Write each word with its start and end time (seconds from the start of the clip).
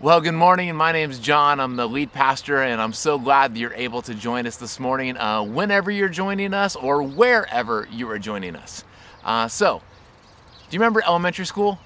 Well, 0.00 0.20
good 0.20 0.30
morning. 0.30 0.76
My 0.76 0.92
name's 0.92 1.18
John. 1.18 1.58
I'm 1.58 1.74
the 1.74 1.88
lead 1.88 2.12
pastor, 2.12 2.62
and 2.62 2.80
I'm 2.80 2.92
so 2.92 3.18
glad 3.18 3.52
that 3.52 3.58
you're 3.58 3.74
able 3.74 4.00
to 4.02 4.14
join 4.14 4.46
us 4.46 4.56
this 4.56 4.78
morning, 4.78 5.16
uh, 5.16 5.42
whenever 5.42 5.90
you're 5.90 6.08
joining 6.08 6.54
us 6.54 6.76
or 6.76 7.02
wherever 7.02 7.88
you 7.90 8.08
are 8.08 8.18
joining 8.20 8.54
us. 8.54 8.84
Uh, 9.24 9.48
so, 9.48 9.82
do 10.70 10.76
you 10.76 10.78
remember 10.78 11.02
elementary 11.04 11.46
school? 11.46 11.80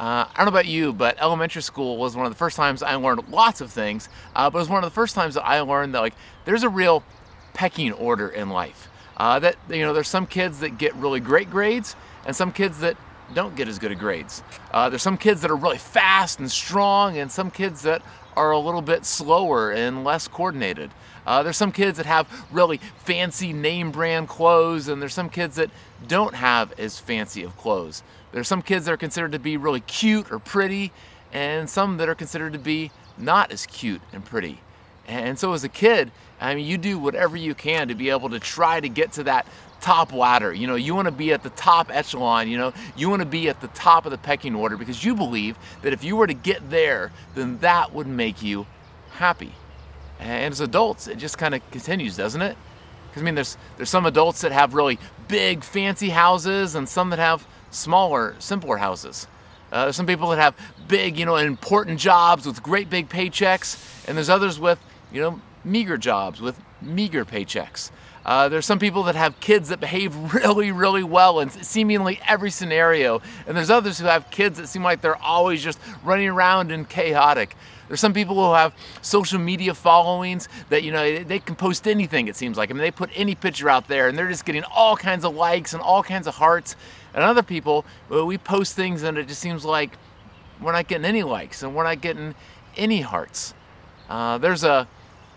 Uh, 0.00 0.26
I 0.26 0.32
don't 0.36 0.46
know 0.46 0.48
about 0.48 0.66
you, 0.66 0.92
but 0.92 1.16
elementary 1.20 1.62
school 1.62 1.96
was 1.96 2.16
one 2.16 2.26
of 2.26 2.32
the 2.32 2.36
first 2.36 2.56
times 2.56 2.82
I 2.82 2.96
learned 2.96 3.28
lots 3.28 3.60
of 3.60 3.70
things, 3.70 4.08
uh, 4.34 4.50
but 4.50 4.58
it 4.58 4.62
was 4.62 4.68
one 4.68 4.82
of 4.82 4.90
the 4.90 4.94
first 4.94 5.14
times 5.14 5.34
that 5.34 5.46
I 5.46 5.60
learned 5.60 5.94
that 5.94 6.00
like 6.00 6.14
there's 6.46 6.64
a 6.64 6.68
real 6.68 7.04
pecking 7.52 7.92
order 7.92 8.28
in 8.28 8.50
life. 8.50 8.88
Uh, 9.16 9.38
that 9.38 9.54
you 9.70 9.82
know, 9.82 9.92
there's 9.92 10.08
some 10.08 10.26
kids 10.26 10.58
that 10.58 10.76
get 10.76 10.92
really 10.96 11.20
great 11.20 11.50
grades, 11.50 11.94
and 12.26 12.34
some 12.34 12.50
kids 12.50 12.80
that 12.80 12.96
don't 13.34 13.56
get 13.56 13.68
as 13.68 13.78
good 13.78 13.92
of 13.92 13.98
grades. 13.98 14.42
Uh, 14.70 14.88
there's 14.88 15.02
some 15.02 15.18
kids 15.18 15.40
that 15.42 15.50
are 15.50 15.56
really 15.56 15.78
fast 15.78 16.38
and 16.38 16.50
strong, 16.50 17.18
and 17.18 17.30
some 17.30 17.50
kids 17.50 17.82
that 17.82 18.02
are 18.36 18.50
a 18.50 18.58
little 18.58 18.82
bit 18.82 19.04
slower 19.04 19.70
and 19.70 20.04
less 20.04 20.28
coordinated. 20.28 20.90
Uh, 21.26 21.42
there's 21.42 21.56
some 21.56 21.72
kids 21.72 21.96
that 21.96 22.06
have 22.06 22.28
really 22.52 22.78
fancy 22.98 23.52
name 23.52 23.90
brand 23.90 24.28
clothes, 24.28 24.88
and 24.88 25.00
there's 25.00 25.14
some 25.14 25.30
kids 25.30 25.56
that 25.56 25.70
don't 26.06 26.34
have 26.34 26.78
as 26.78 26.98
fancy 26.98 27.42
of 27.42 27.56
clothes. 27.56 28.02
There's 28.32 28.48
some 28.48 28.62
kids 28.62 28.84
that 28.84 28.92
are 28.92 28.98
considered 28.98 29.32
to 29.32 29.38
be 29.38 29.56
really 29.56 29.80
cute 29.80 30.30
or 30.30 30.38
pretty, 30.38 30.92
and 31.32 31.68
some 31.68 31.96
that 31.98 32.08
are 32.08 32.14
considered 32.14 32.52
to 32.52 32.58
be 32.58 32.90
not 33.16 33.52
as 33.52 33.66
cute 33.66 34.02
and 34.12 34.24
pretty. 34.24 34.60
And 35.06 35.38
so, 35.38 35.52
as 35.52 35.64
a 35.64 35.68
kid, 35.68 36.10
I 36.44 36.54
mean, 36.54 36.66
you 36.66 36.78
do 36.78 36.98
whatever 36.98 37.36
you 37.36 37.54
can 37.54 37.88
to 37.88 37.94
be 37.94 38.10
able 38.10 38.30
to 38.30 38.38
try 38.38 38.80
to 38.80 38.88
get 38.88 39.12
to 39.12 39.24
that 39.24 39.46
top 39.80 40.12
ladder. 40.12 40.52
You 40.52 40.66
know, 40.66 40.74
you 40.74 40.94
want 40.94 41.06
to 41.06 41.12
be 41.12 41.32
at 41.32 41.42
the 41.42 41.50
top 41.50 41.90
echelon, 41.90 42.48
you 42.48 42.58
know, 42.58 42.72
you 42.96 43.08
want 43.08 43.20
to 43.20 43.26
be 43.26 43.48
at 43.48 43.60
the 43.60 43.68
top 43.68 44.06
of 44.06 44.10
the 44.10 44.18
pecking 44.18 44.54
order 44.54 44.76
because 44.76 45.04
you 45.04 45.14
believe 45.14 45.56
that 45.82 45.92
if 45.92 46.02
you 46.04 46.16
were 46.16 46.26
to 46.26 46.34
get 46.34 46.70
there, 46.70 47.12
then 47.34 47.58
that 47.58 47.92
would 47.92 48.06
make 48.06 48.42
you 48.42 48.66
happy. 49.12 49.52
And 50.18 50.52
as 50.52 50.60
adults, 50.60 51.06
it 51.06 51.18
just 51.18 51.38
kind 51.38 51.54
of 51.54 51.70
continues, 51.70 52.16
doesn't 52.16 52.40
it? 52.40 52.56
Because 53.08 53.22
I 53.22 53.24
mean, 53.24 53.34
there's 53.34 53.56
there's 53.76 53.90
some 53.90 54.06
adults 54.06 54.40
that 54.40 54.52
have 54.52 54.74
really 54.74 54.98
big, 55.28 55.62
fancy 55.62 56.10
houses, 56.10 56.74
and 56.74 56.88
some 56.88 57.10
that 57.10 57.18
have 57.18 57.46
smaller, 57.70 58.36
simpler 58.38 58.76
houses. 58.76 59.26
Uh, 59.70 59.84
there's 59.84 59.96
some 59.96 60.06
people 60.06 60.30
that 60.30 60.38
have 60.38 60.54
big, 60.88 61.18
you 61.18 61.26
know, 61.26 61.36
important 61.36 61.98
jobs 61.98 62.46
with 62.46 62.62
great 62.62 62.88
big 62.88 63.08
paychecks, 63.08 64.06
and 64.06 64.16
there's 64.16 64.28
others 64.28 64.58
with, 64.58 64.78
you 65.12 65.20
know, 65.20 65.40
meager 65.64 65.96
jobs 65.96 66.40
with 66.40 66.60
meager 66.80 67.24
paychecks. 67.24 67.90
Uh, 68.24 68.48
there's 68.48 68.64
some 68.64 68.78
people 68.78 69.02
that 69.02 69.14
have 69.14 69.38
kids 69.40 69.68
that 69.68 69.80
behave 69.80 70.16
really, 70.34 70.72
really 70.72 71.02
well 71.02 71.40
in 71.40 71.50
seemingly 71.50 72.20
every 72.26 72.50
scenario. 72.50 73.20
And 73.46 73.56
there's 73.56 73.70
others 73.70 73.98
who 73.98 74.06
have 74.06 74.30
kids 74.30 74.58
that 74.58 74.68
seem 74.68 74.82
like 74.82 75.00
they're 75.00 75.16
always 75.16 75.62
just 75.62 75.78
running 76.02 76.28
around 76.28 76.72
and 76.72 76.88
chaotic. 76.88 77.54
There's 77.88 78.00
some 78.00 78.14
people 78.14 78.36
who 78.36 78.54
have 78.54 78.74
social 79.02 79.38
media 79.38 79.74
followings 79.74 80.48
that, 80.70 80.82
you 80.82 80.90
know, 80.90 81.22
they 81.22 81.38
can 81.38 81.54
post 81.54 81.86
anything, 81.86 82.28
it 82.28 82.36
seems 82.36 82.56
like. 82.56 82.70
I 82.70 82.72
mean, 82.72 82.80
they 82.80 82.90
put 82.90 83.10
any 83.14 83.34
picture 83.34 83.68
out 83.68 83.88
there 83.88 84.08
and 84.08 84.16
they're 84.16 84.30
just 84.30 84.46
getting 84.46 84.64
all 84.74 84.96
kinds 84.96 85.24
of 85.24 85.34
likes 85.34 85.74
and 85.74 85.82
all 85.82 86.02
kinds 86.02 86.26
of 86.26 86.36
hearts. 86.36 86.76
And 87.12 87.22
other 87.22 87.42
people, 87.42 87.84
well, 88.08 88.26
we 88.26 88.38
post 88.38 88.74
things 88.74 89.02
and 89.02 89.18
it 89.18 89.28
just 89.28 89.40
seems 89.40 89.66
like 89.66 89.98
we're 90.62 90.72
not 90.72 90.88
getting 90.88 91.04
any 91.04 91.22
likes 91.22 91.62
and 91.62 91.74
we're 91.74 91.84
not 91.84 92.00
getting 92.00 92.34
any 92.76 93.02
hearts. 93.02 93.52
Uh, 94.08 94.38
there's 94.38 94.64
a 94.64 94.88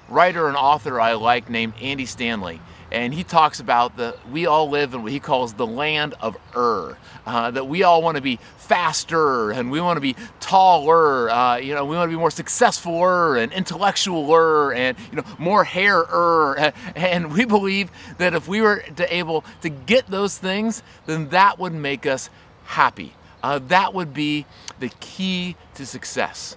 writer 0.09 0.47
and 0.47 0.57
author 0.57 0.99
I 0.99 1.13
like 1.13 1.49
named 1.49 1.73
Andy 1.81 2.05
Stanley 2.05 2.61
and 2.91 3.13
he 3.13 3.23
talks 3.23 3.59
about 3.59 3.97
that 3.97 4.29
we 4.29 4.45
all 4.45 4.69
live 4.69 4.93
in 4.93 5.03
what 5.03 5.11
he 5.11 5.19
calls 5.19 5.53
the 5.53 5.67
land 5.67 6.13
of 6.21 6.37
Ur. 6.55 6.97
Uh, 7.25 7.51
that 7.51 7.67
we 7.67 7.83
all 7.83 8.01
want 8.01 8.15
to 8.15 8.21
be 8.21 8.39
faster 8.57 9.51
and 9.51 9.69
we 9.69 9.81
want 9.81 9.97
to 9.97 10.01
be 10.01 10.15
taller. 10.39 11.29
Uh, 11.29 11.57
you 11.57 11.75
know, 11.75 11.83
we 11.83 11.97
want 11.97 12.09
to 12.09 12.15
be 12.15 12.19
more 12.19 12.29
successfuler 12.29 13.41
and 13.41 13.51
intellectualer 13.51 14.73
and 14.73 14.97
you 15.11 15.17
know 15.17 15.23
more 15.37 15.63
hairer. 15.63 16.73
And 16.95 17.33
we 17.33 17.45
believe 17.45 17.91
that 18.17 18.33
if 18.33 18.47
we 18.47 18.61
were 18.61 18.83
to 18.95 19.13
able 19.13 19.43
to 19.61 19.69
get 19.69 20.07
those 20.07 20.37
things, 20.37 20.81
then 21.05 21.29
that 21.29 21.59
would 21.59 21.73
make 21.73 22.05
us 22.05 22.29
happy. 22.63 23.13
Uh, 23.43 23.59
that 23.67 23.93
would 23.93 24.13
be 24.13 24.45
the 24.79 24.89
key 24.99 25.55
to 25.75 25.85
success. 25.85 26.55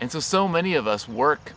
And 0.00 0.10
so, 0.10 0.20
so 0.20 0.48
many 0.48 0.74
of 0.74 0.86
us 0.86 1.08
work 1.08 1.52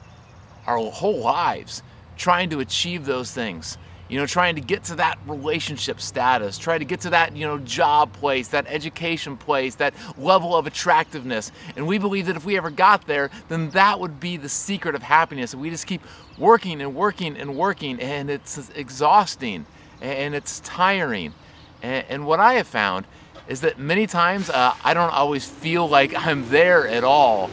our 0.65 0.77
whole 0.77 1.19
lives 1.19 1.83
trying 2.17 2.49
to 2.49 2.59
achieve 2.59 3.05
those 3.05 3.31
things 3.31 3.77
you 4.13 4.19
know, 4.19 4.27
trying 4.27 4.53
to 4.53 4.61
get 4.61 4.83
to 4.83 4.95
that 4.95 5.17
relationship 5.25 5.99
status, 5.99 6.59
try 6.59 6.77
to 6.77 6.85
get 6.85 7.01
to 7.01 7.09
that, 7.09 7.35
you 7.35 7.47
know, 7.47 7.57
job 7.57 8.13
place, 8.13 8.49
that 8.49 8.65
education 8.67 9.37
place, 9.37 9.73
that 9.75 9.93
level 10.19 10.55
of 10.55 10.67
attractiveness. 10.67 11.51
And 11.75 11.87
we 11.87 11.97
believe 11.97 12.27
that 12.27 12.35
if 12.35 12.45
we 12.45 12.55
ever 12.55 12.69
got 12.69 13.07
there, 13.07 13.31
then 13.47 13.71
that 13.71 13.99
would 13.99 14.19
be 14.19 14.37
the 14.37 14.49
secret 14.49 14.93
of 14.93 15.01
happiness. 15.01 15.53
And 15.53 15.61
we 15.63 15.71
just 15.71 15.87
keep 15.87 16.01
working 16.37 16.79
and 16.81 16.93
working 16.93 17.37
and 17.37 17.55
working, 17.55 17.99
and 17.99 18.29
it's 18.29 18.69
exhausting 18.75 19.65
and 19.99 20.35
it's 20.35 20.59
tiring. 20.59 21.33
And, 21.81 22.25
what 22.25 22.39
I 22.39 22.53
have 22.53 22.67
found 22.67 23.07
is 23.47 23.61
that 23.61 23.79
many 23.79 24.05
times 24.05 24.49
uh, 24.49 24.75
I 24.83 24.93
don't 24.93 25.11
always 25.11 25.45
feel 25.45 25.89
like 25.89 26.13
I'm 26.15 26.47
there 26.49 26.87
at 26.87 27.03
all. 27.03 27.49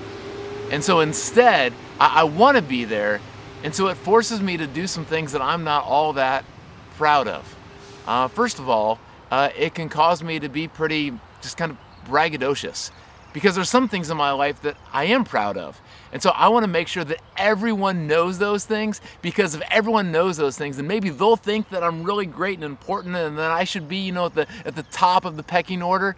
And 0.71 0.85
so 0.85 1.01
instead, 1.01 1.73
I, 2.01 2.21
I 2.21 2.25
want 2.25 2.57
to 2.57 2.63
be 2.63 2.85
there 2.85 3.21
and 3.63 3.75
so 3.75 3.89
it 3.89 3.97
forces 3.97 4.41
me 4.41 4.57
to 4.57 4.67
do 4.67 4.87
some 4.87 5.05
things 5.05 5.33
that 5.33 5.43
I'm 5.43 5.65
not 5.65 5.85
all 5.85 6.15
that 6.15 6.45
proud 6.97 7.29
of. 7.29 7.57
Uh, 8.07 8.29
first 8.29 8.59
of 8.59 8.69
all, 8.69 8.99
uh, 9.31 9.51
it 9.57 9.75
can 9.75 9.89
cause 9.89 10.23
me 10.23 10.39
to 10.41 10.49
be 10.49 10.67
pretty 10.67 11.13
just 11.43 11.57
kind 11.57 11.73
of 11.73 11.79
braggadocious 12.11 12.91
because 13.33 13.55
there's 13.55 13.69
some 13.69 13.89
things 13.89 14.11
in 14.11 14.17
my 14.17 14.33
life 14.33 14.61
that 14.63 14.77
I 14.93 15.05
am 15.05 15.25
proud 15.25 15.57
of. 15.57 15.81
And 16.13 16.21
so 16.21 16.31
I 16.31 16.49
want 16.49 16.65
to 16.65 16.69
make 16.69 16.89
sure 16.89 17.05
that 17.05 17.21
everyone 17.37 18.07
knows 18.09 18.39
those 18.39 18.65
things 18.65 19.01
because 19.23 19.55
if 19.55 19.63
everyone 19.71 20.11
knows 20.11 20.37
those 20.37 20.59
things, 20.59 20.79
then 20.79 20.87
maybe 20.87 21.11
they'll 21.11 21.37
think 21.37 21.69
that 21.69 21.85
I'm 21.85 22.03
really 22.03 22.27
great 22.27 22.57
and 22.57 22.65
important 22.65 23.15
and 23.15 23.39
that 23.39 23.53
I 23.53 23.65
should 23.65 23.89
be, 23.89 23.99
you 23.99 24.13
know, 24.13 24.27
at 24.27 24.35
the 24.35 24.47
at 24.65 24.75
the 24.75 24.83
top 24.85 25.25
of 25.25 25.37
the 25.37 25.43
pecking 25.43 25.83
order. 25.83 26.17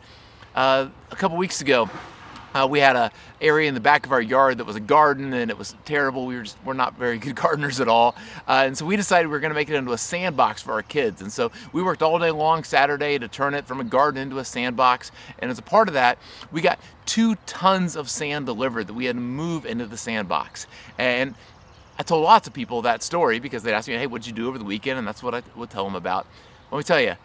Uh, 0.55 0.89
a 1.11 1.17
couple 1.17 1.37
weeks 1.37 1.61
ago, 1.61 1.89
uh, 2.55 2.67
we 2.69 2.81
had 2.81 2.97
a 2.97 3.11
area 3.41 3.69
in 3.69 3.75
the 3.75 3.81
back 3.81 4.07
of 4.07 4.13
our 4.13 4.21
yard 4.21 4.59
that 4.59 4.65
was 4.65 4.77
a 4.77 4.81
garden, 4.81 5.33
and 5.33 5.51
it 5.51 5.59
was 5.59 5.75
terrible. 5.85 6.27
We 6.27 6.37
were 6.37 6.43
just 6.43 6.57
we're 6.65 6.75
not 6.75 6.97
very 6.97 7.19
good 7.19 7.35
gardeners 7.37 7.81
at 7.81 7.89
all, 7.89 8.15
uh, 8.49 8.63
and 8.67 8.77
so 8.77 8.87
we 8.87 8.97
decided 8.97 9.29
we 9.29 9.33
were 9.33 9.41
going 9.41 9.51
to 9.51 9.55
make 9.55 9.71
it 9.71 9.75
into 9.75 9.93
a 9.93 9.99
sandbox 9.99 10.63
for 10.63 10.73
our 10.73 10.83
kids. 10.83 11.23
And 11.23 11.33
so 11.33 11.51
we 11.73 11.83
worked 11.83 12.03
all 12.03 12.19
day 12.19 12.31
long 12.31 12.65
Saturday 12.65 13.19
to 13.19 13.29
turn 13.29 13.55
it 13.55 13.67
from 13.67 13.81
a 13.81 13.85
garden 13.85 14.21
into 14.23 14.39
a 14.39 14.45
sandbox. 14.45 15.11
And 15.39 15.51
as 15.51 15.59
a 15.59 15.63
part 15.63 15.89
of 15.89 15.95
that, 15.95 16.19
we 16.51 16.61
got 16.61 16.79
two 17.07 17.37
tons 17.47 17.97
of 17.97 18.09
sand 18.09 18.47
delivered 18.47 18.87
that 18.87 18.95
we 18.95 19.07
had 19.07 19.17
to 19.17 19.23
move 19.23 19.67
into 19.67 19.87
the 19.87 19.97
sandbox. 19.97 20.67
And 20.99 21.35
I 21.99 22.03
told 22.03 22.25
lots 22.25 22.49
of 22.49 22.55
people 22.55 22.83
that 22.83 23.03
story 23.03 23.39
because 23.39 23.63
they'd 23.63 23.75
ask 23.75 23.89
me, 23.89 23.95
"Hey, 23.95 24.07
what'd 24.07 24.27
you 24.27 24.33
do 24.33 24.49
over 24.49 24.59
the 24.59 24.65
weekend?" 24.65 24.99
And 24.99 25.07
that's 25.07 25.23
what 25.23 25.35
I 25.35 25.43
would 25.57 25.71
tell 25.71 25.85
them 25.85 25.95
about. 25.95 26.27
Let 26.71 26.79
me 26.79 26.85
tell 26.85 27.01
you, 27.01 27.17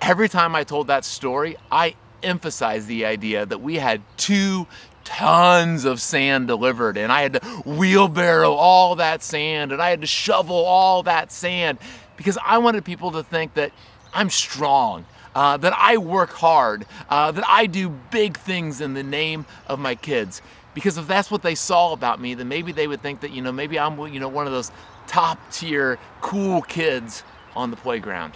every 0.00 0.28
time 0.28 0.54
I 0.54 0.64
told 0.64 0.88
that 0.88 1.04
story, 1.04 1.56
I 1.70 1.94
emphasize 2.22 2.86
the 2.86 3.04
idea 3.04 3.46
that 3.46 3.60
we 3.60 3.76
had 3.76 4.02
two 4.16 4.66
tons 5.04 5.84
of 5.84 6.00
sand 6.00 6.46
delivered 6.46 6.98
and 6.98 7.10
I 7.10 7.22
had 7.22 7.32
to 7.34 7.40
wheelbarrow 7.64 8.52
all 8.52 8.96
that 8.96 9.22
sand 9.22 9.72
and 9.72 9.80
I 9.80 9.88
had 9.88 10.02
to 10.02 10.06
shovel 10.06 10.56
all 10.56 11.02
that 11.04 11.32
sand 11.32 11.78
because 12.16 12.36
I 12.44 12.58
wanted 12.58 12.84
people 12.84 13.12
to 13.12 13.22
think 13.22 13.54
that 13.54 13.72
I'm 14.12 14.30
strong. 14.30 15.06
Uh, 15.34 15.56
that 15.56 15.72
I 15.76 15.98
work 15.98 16.30
hard, 16.30 16.84
uh, 17.08 17.30
that 17.30 17.44
I 17.46 17.66
do 17.66 17.90
big 17.90 18.36
things 18.36 18.80
in 18.80 18.94
the 18.94 19.04
name 19.04 19.46
of 19.68 19.78
my 19.78 19.94
kids. 19.94 20.42
Because 20.74 20.98
if 20.98 21.06
that's 21.06 21.30
what 21.30 21.42
they 21.42 21.54
saw 21.54 21.92
about 21.92 22.20
me, 22.20 22.34
then 22.34 22.48
maybe 22.48 22.72
they 22.72 22.88
would 22.88 23.02
think 23.02 23.20
that 23.20 23.30
you 23.30 23.40
know 23.40 23.52
maybe 23.52 23.78
I'm 23.78 23.98
you 24.12 24.18
know 24.18 24.28
one 24.28 24.46
of 24.46 24.52
those 24.52 24.72
top 25.06 25.38
tier 25.52 25.98
cool 26.22 26.62
kids 26.62 27.22
on 27.54 27.70
the 27.70 27.76
playground. 27.76 28.34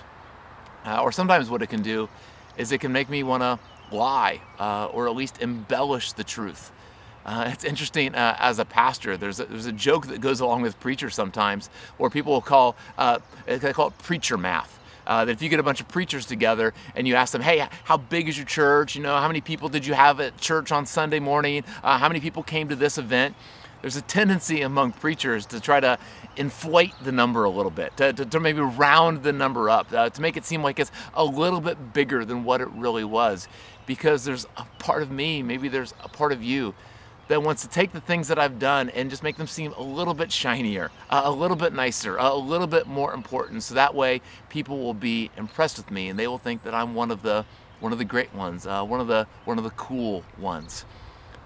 Uh, 0.84 1.02
or 1.02 1.10
sometimes 1.12 1.50
what 1.50 1.62
it 1.62 1.68
can 1.68 1.82
do 1.82 2.08
is 2.56 2.72
it 2.72 2.78
can 2.78 2.92
make 2.92 3.08
me 3.08 3.22
want 3.22 3.42
to 3.42 3.58
lie 3.92 4.40
uh, 4.58 4.86
or 4.86 5.08
at 5.08 5.14
least 5.14 5.40
embellish 5.40 6.12
the 6.12 6.24
truth. 6.24 6.72
Uh, 7.24 7.48
it's 7.52 7.64
interesting 7.64 8.14
uh, 8.14 8.36
as 8.38 8.58
a 8.58 8.64
pastor. 8.64 9.16
There's 9.16 9.40
a, 9.40 9.44
there's 9.44 9.66
a 9.66 9.72
joke 9.72 10.08
that 10.08 10.20
goes 10.20 10.40
along 10.40 10.62
with 10.62 10.78
preachers 10.80 11.14
sometimes, 11.14 11.70
where 11.96 12.10
people 12.10 12.32
will 12.32 12.40
call 12.40 12.76
uh, 12.98 13.18
they 13.46 13.72
call 13.72 13.88
it 13.88 13.98
preacher 13.98 14.36
math. 14.36 14.78
Uh, 15.04 15.24
that 15.24 15.32
if 15.32 15.42
you 15.42 15.48
get 15.48 15.58
a 15.58 15.64
bunch 15.64 15.80
of 15.80 15.88
preachers 15.88 16.26
together 16.26 16.72
and 16.94 17.08
you 17.08 17.16
ask 17.16 17.32
them, 17.32 17.42
hey, 17.42 17.66
how 17.82 17.96
big 17.96 18.28
is 18.28 18.36
your 18.36 18.46
church? 18.46 18.94
You 18.94 19.02
know, 19.02 19.16
how 19.16 19.26
many 19.26 19.40
people 19.40 19.68
did 19.68 19.84
you 19.84 19.94
have 19.94 20.20
at 20.20 20.36
church 20.38 20.70
on 20.70 20.86
Sunday 20.86 21.18
morning? 21.18 21.64
Uh, 21.82 21.98
how 21.98 22.06
many 22.06 22.20
people 22.20 22.44
came 22.44 22.68
to 22.68 22.76
this 22.76 22.98
event? 22.98 23.34
there's 23.82 23.96
a 23.96 24.02
tendency 24.02 24.62
among 24.62 24.92
preachers 24.92 25.44
to 25.46 25.60
try 25.60 25.80
to 25.80 25.98
inflate 26.36 26.94
the 27.02 27.12
number 27.12 27.44
a 27.44 27.50
little 27.50 27.70
bit, 27.70 27.94
to, 27.98 28.12
to, 28.12 28.24
to 28.24 28.40
maybe 28.40 28.60
round 28.60 29.22
the 29.22 29.32
number 29.32 29.68
up, 29.68 29.92
uh, 29.92 30.08
to 30.08 30.22
make 30.22 30.36
it 30.36 30.44
seem 30.44 30.62
like 30.62 30.78
it's 30.78 30.92
a 31.14 31.24
little 31.24 31.60
bit 31.60 31.92
bigger 31.92 32.24
than 32.24 32.44
what 32.44 32.60
it 32.60 32.68
really 32.70 33.04
was. 33.04 33.48
Because 33.86 34.24
there's 34.24 34.46
a 34.56 34.64
part 34.78 35.02
of 35.02 35.10
me, 35.10 35.42
maybe 35.42 35.68
there's 35.68 35.94
a 36.02 36.08
part 36.08 36.32
of 36.32 36.42
you 36.42 36.74
that 37.28 37.42
wants 37.42 37.62
to 37.62 37.68
take 37.68 37.92
the 37.92 38.00
things 38.00 38.28
that 38.28 38.38
I've 38.38 38.58
done 38.58 38.90
and 38.90 39.08
just 39.08 39.22
make 39.22 39.36
them 39.36 39.46
seem 39.46 39.72
a 39.72 39.82
little 39.82 40.14
bit 40.14 40.30
shinier, 40.30 40.90
a 41.10 41.30
little 41.30 41.56
bit 41.56 41.72
nicer, 41.72 42.16
a 42.16 42.34
little 42.34 42.66
bit 42.66 42.86
more 42.86 43.14
important. 43.14 43.62
So 43.62 43.74
that 43.74 43.94
way 43.94 44.20
people 44.48 44.78
will 44.78 44.94
be 44.94 45.30
impressed 45.36 45.78
with 45.78 45.90
me 45.90 46.08
and 46.08 46.18
they 46.18 46.26
will 46.26 46.38
think 46.38 46.62
that 46.64 46.74
I'm 46.74 46.94
one 46.94 47.10
of 47.10 47.22
the 47.22 47.44
one 47.80 47.90
of 47.90 47.98
the 47.98 48.04
great 48.04 48.32
ones, 48.34 48.66
uh, 48.66 48.84
one 48.84 49.00
of 49.00 49.08
the 49.08 49.26
one 49.44 49.58
of 49.58 49.64
the 49.64 49.70
cool 49.70 50.24
ones. 50.38 50.84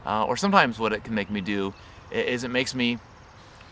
Uh, 0.05 0.25
or 0.25 0.37
sometimes 0.37 0.79
what 0.79 0.93
it 0.93 1.03
can 1.05 1.15
make 1.15 1.31
me 1.31 1.41
do 1.41 1.73
is 2.11 2.45
it 2.45 2.51
makes 2.51 2.75
me 2.75 2.99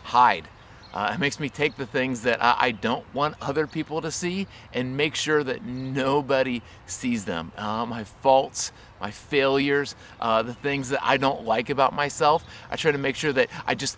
hide. 0.03 0.47
Uh, 0.95 1.11
it 1.13 1.19
makes 1.19 1.41
me 1.41 1.49
take 1.49 1.75
the 1.75 1.85
things 1.85 2.21
that 2.21 2.41
I, 2.41 2.55
I, 2.57 2.71
don't 2.71 3.03
want 3.13 3.35
other 3.41 3.67
people 3.67 3.99
to 3.99 4.09
see 4.09 4.47
and 4.73 4.95
make 4.95 5.13
sure 5.13 5.43
that 5.43 5.65
nobody 5.65 6.61
sees 6.85 7.25
them. 7.25 7.51
Uh, 7.57 7.85
my 7.85 8.05
faults, 8.05 8.71
my 9.01 9.11
failures, 9.11 9.93
uh, 10.21 10.41
the 10.41 10.53
things 10.53 10.87
that 10.89 11.03
I 11.03 11.17
don't 11.17 11.43
like 11.43 11.69
about 11.69 11.93
myself. 11.93 12.45
I 12.71 12.77
try 12.77 12.93
to 12.93 12.97
make 12.97 13.17
sure 13.17 13.33
that 13.33 13.49
I 13.67 13.75
just 13.75 13.97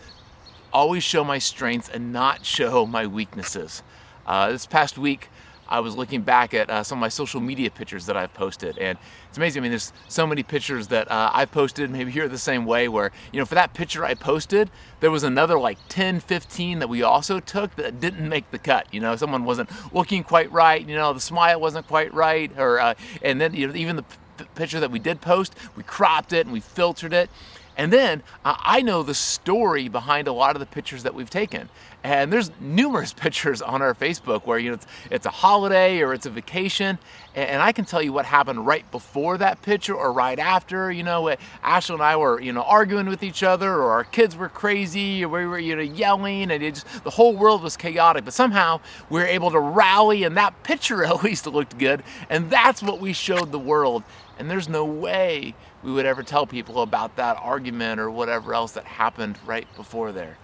always 0.73 1.03
show 1.03 1.23
my 1.23 1.37
strengths 1.37 1.87
and 1.87 2.11
not 2.11 2.43
show 2.43 2.87
my 2.87 3.05
weaknesses. 3.05 3.83
Uh, 4.25 4.51
this 4.51 4.65
past 4.65 4.97
week, 4.97 5.29
I 5.69 5.79
was 5.79 5.95
looking 5.95 6.21
back 6.21 6.53
at 6.53 6.69
uh, 6.69 6.83
some 6.83 6.97
of 6.97 7.01
my 7.01 7.09
social 7.09 7.41
media 7.41 7.69
pictures 7.69 8.05
that 8.05 8.17
I've 8.17 8.33
posted, 8.33 8.77
and 8.77 8.97
it's 9.29 9.37
amazing. 9.37 9.61
I 9.61 9.63
mean, 9.63 9.71
there's 9.71 9.93
so 10.07 10.25
many 10.25 10.43
pictures 10.43 10.87
that 10.87 11.09
uh, 11.11 11.31
I've 11.33 11.51
posted. 11.51 11.89
Maybe 11.89 12.11
you're 12.11 12.27
the 12.27 12.37
same 12.37 12.65
way, 12.65 12.87
where 12.87 13.11
you 13.31 13.39
know, 13.39 13.45
for 13.45 13.55
that 13.55 13.73
picture 13.73 14.05
I 14.05 14.13
posted, 14.13 14.69
there 14.99 15.11
was 15.11 15.23
another 15.23 15.59
like 15.59 15.77
10, 15.89 16.19
15 16.19 16.79
that 16.79 16.89
we 16.89 17.03
also 17.03 17.39
took 17.39 17.75
that 17.75 17.99
didn't 17.99 18.27
make 18.27 18.51
the 18.51 18.59
cut. 18.59 18.87
You 18.93 18.99
know, 18.99 19.15
someone 19.15 19.45
wasn't 19.45 19.69
looking 19.93 20.23
quite 20.23 20.51
right. 20.51 20.87
You 20.87 20.95
know, 20.95 21.13
the 21.13 21.19
smile 21.19 21.59
wasn't 21.59 21.87
quite 21.87 22.13
right, 22.13 22.51
or 22.57 22.79
uh, 22.79 22.93
and 23.21 23.39
then 23.41 23.53
you 23.53 23.67
know, 23.67 23.75
even 23.75 23.97
the 23.97 24.03
p- 24.03 24.45
picture 24.55 24.79
that 24.79 24.91
we 24.91 24.99
did 24.99 25.21
post, 25.21 25.55
we 25.75 25.83
cropped 25.83 26.33
it 26.33 26.45
and 26.45 26.53
we 26.53 26.59
filtered 26.59 27.13
it. 27.13 27.29
And 27.77 27.93
then 27.93 28.23
uh, 28.43 28.55
I 28.59 28.81
know 28.81 29.03
the 29.03 29.13
story 29.13 29.87
behind 29.87 30.27
a 30.27 30.33
lot 30.33 30.55
of 30.55 30.59
the 30.59 30.65
pictures 30.65 31.03
that 31.03 31.13
we've 31.13 31.29
taken. 31.29 31.69
And 32.03 32.33
there's 32.33 32.51
numerous 32.59 33.13
pictures 33.27 33.61
on 33.61 33.81
our 33.81 33.93
Facebook 33.93 34.45
where 34.45 34.57
you 34.57 34.69
know 34.69 34.75
it's, 34.75 34.87
it's 35.11 35.25
a 35.25 35.31
holiday 35.31 36.01
or 36.01 36.13
it's 36.13 36.25
a 36.25 36.29
vacation, 36.29 36.97
and, 37.35 37.61
I 37.61 37.71
can 37.71 37.85
tell 37.85 38.01
you 38.01 38.13
what 38.13 38.25
happened 38.25 38.65
right 38.65 38.89
before 38.91 39.37
that 39.37 39.61
picture 39.61 39.93
or 39.93 40.11
right 40.11 40.39
after. 40.39 40.91
You 40.91 41.03
know, 41.03 41.35
Ashley 41.61 41.93
and 41.95 42.01
I 42.01 42.15
were 42.15 42.39
you 42.41 42.51
know 42.51 42.63
arguing 42.63 43.07
with 43.07 43.21
each 43.23 43.43
other, 43.43 43.73
or 43.73 43.91
our 43.91 44.03
kids 44.03 44.35
were 44.35 44.49
crazy, 44.49 45.23
or 45.23 45.29
we 45.29 45.45
were 45.45 45.59
you 45.59 45.75
know 45.75 45.81
yelling, 45.81 46.49
and 46.49 46.63
just 46.73 47.03
the 47.03 47.09
whole 47.09 47.35
world 47.35 47.61
was 47.61 47.77
chaotic. 47.77 48.25
But 48.25 48.33
somehow 48.33 48.79
we 49.09 49.19
were 49.19 49.27
able 49.27 49.51
to 49.51 49.59
rally, 49.59 50.23
and 50.23 50.37
that 50.37 50.63
picture 50.63 51.03
at 51.05 51.23
least 51.23 51.45
looked 51.45 51.77
good, 51.77 52.03
and 52.29 52.49
that's 52.49 52.81
what 52.81 52.99
we 52.99 53.13
showed 53.13 53.51
the 53.51 53.59
world. 53.59 54.03
And 54.39 54.49
there's 54.49 54.69
no 54.69 54.85
way 54.85 55.55
we 55.87 55.93
would 55.93 56.05
ever 56.05 56.21
tell 56.21 56.45
people 56.45 56.81
about 56.81 57.15
that 57.15 57.37
argument 57.41 57.97
or 57.97 58.11
whatever 58.11 58.53
else 58.53 58.73
that 58.73 58.83
happened 58.83 59.39
right 59.45 59.65
before 59.77 60.11
there. 60.11 60.37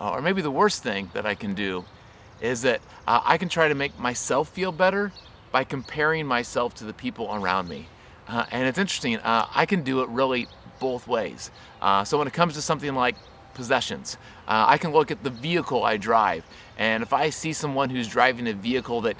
Uh, 0.00 0.12
or 0.12 0.22
maybe 0.22 0.40
the 0.40 0.50
worst 0.50 0.82
thing 0.82 1.10
that 1.12 1.26
I 1.26 1.34
can 1.34 1.52
do 1.52 1.84
is 2.40 2.62
that 2.62 2.80
uh, 3.06 3.20
I 3.22 3.36
can 3.36 3.50
try 3.50 3.68
to 3.68 3.74
make 3.74 3.98
myself 3.98 4.48
feel 4.48 4.72
better 4.72 5.12
by 5.50 5.64
comparing 5.64 6.26
myself 6.26 6.74
to 6.76 6.84
the 6.84 6.94
people 6.94 7.28
around 7.34 7.68
me. 7.68 7.86
Uh, 8.26 8.46
and 8.50 8.66
it's 8.66 8.78
interesting, 8.78 9.18
uh, 9.18 9.46
I 9.54 9.66
can 9.66 9.82
do 9.82 10.00
it 10.00 10.08
really 10.08 10.48
both 10.80 11.06
ways. 11.06 11.50
Uh, 11.82 12.02
so 12.02 12.16
when 12.16 12.26
it 12.26 12.32
comes 12.32 12.54
to 12.54 12.62
something 12.62 12.94
like 12.94 13.16
possessions, 13.52 14.16
uh, 14.48 14.64
I 14.68 14.78
can 14.78 14.92
look 14.92 15.10
at 15.10 15.22
the 15.22 15.28
vehicle 15.28 15.84
I 15.84 15.98
drive. 15.98 16.46
And 16.78 17.02
if 17.02 17.12
I 17.12 17.28
see 17.28 17.52
someone 17.52 17.90
who's 17.90 18.08
driving 18.08 18.48
a 18.48 18.54
vehicle 18.54 19.02
that 19.02 19.16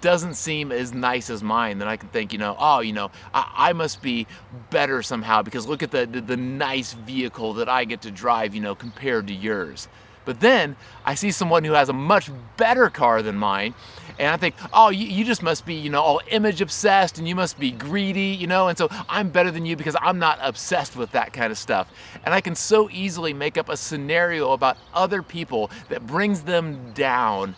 doesn't 0.00 0.34
seem 0.34 0.72
as 0.72 0.94
nice 0.94 1.30
as 1.30 1.42
mine, 1.42 1.78
then 1.78 1.88
I 1.88 1.96
can 1.96 2.08
think, 2.08 2.32
you 2.32 2.38
know, 2.38 2.56
oh, 2.58 2.80
you 2.80 2.92
know, 2.92 3.10
I, 3.34 3.52
I 3.56 3.72
must 3.72 4.02
be 4.02 4.26
better 4.70 5.02
somehow 5.02 5.42
because 5.42 5.66
look 5.66 5.82
at 5.82 5.90
the, 5.90 6.06
the, 6.06 6.20
the 6.20 6.36
nice 6.36 6.92
vehicle 6.92 7.54
that 7.54 7.68
I 7.68 7.84
get 7.84 8.02
to 8.02 8.10
drive, 8.10 8.54
you 8.54 8.60
know, 8.60 8.74
compared 8.74 9.26
to 9.28 9.34
yours. 9.34 9.88
But 10.24 10.40
then 10.40 10.76
I 11.04 11.14
see 11.14 11.30
someone 11.30 11.64
who 11.64 11.72
has 11.72 11.88
a 11.88 11.92
much 11.92 12.30
better 12.56 12.90
car 12.90 13.22
than 13.22 13.36
mine, 13.36 13.74
and 14.18 14.28
I 14.28 14.36
think, 14.36 14.54
oh, 14.72 14.90
you, 14.90 15.06
you, 15.06 15.24
just 15.24 15.42
must 15.42 15.64
be, 15.64 15.74
you 15.74 15.88
know, 15.88 16.02
all 16.02 16.20
image 16.28 16.60
obsessed 16.60 17.18
and 17.18 17.26
you 17.26 17.34
must 17.34 17.58
be 17.58 17.70
greedy, 17.70 18.36
you 18.38 18.46
know, 18.46 18.68
and 18.68 18.76
so 18.76 18.88
I'm 19.08 19.30
better 19.30 19.50
than 19.50 19.64
you 19.64 19.76
because 19.76 19.96
I'm 19.98 20.18
not 20.18 20.38
obsessed 20.42 20.94
with 20.94 21.12
that 21.12 21.32
kind 21.32 21.50
of 21.50 21.56
stuff. 21.56 21.90
And 22.24 22.34
I 22.34 22.42
can 22.42 22.54
so 22.54 22.90
easily 22.90 23.32
make 23.32 23.56
up 23.56 23.70
a 23.70 23.78
scenario 23.78 24.52
about 24.52 24.76
other 24.92 25.22
people 25.22 25.70
that 25.88 26.06
brings 26.06 26.42
them 26.42 26.92
down 26.92 27.56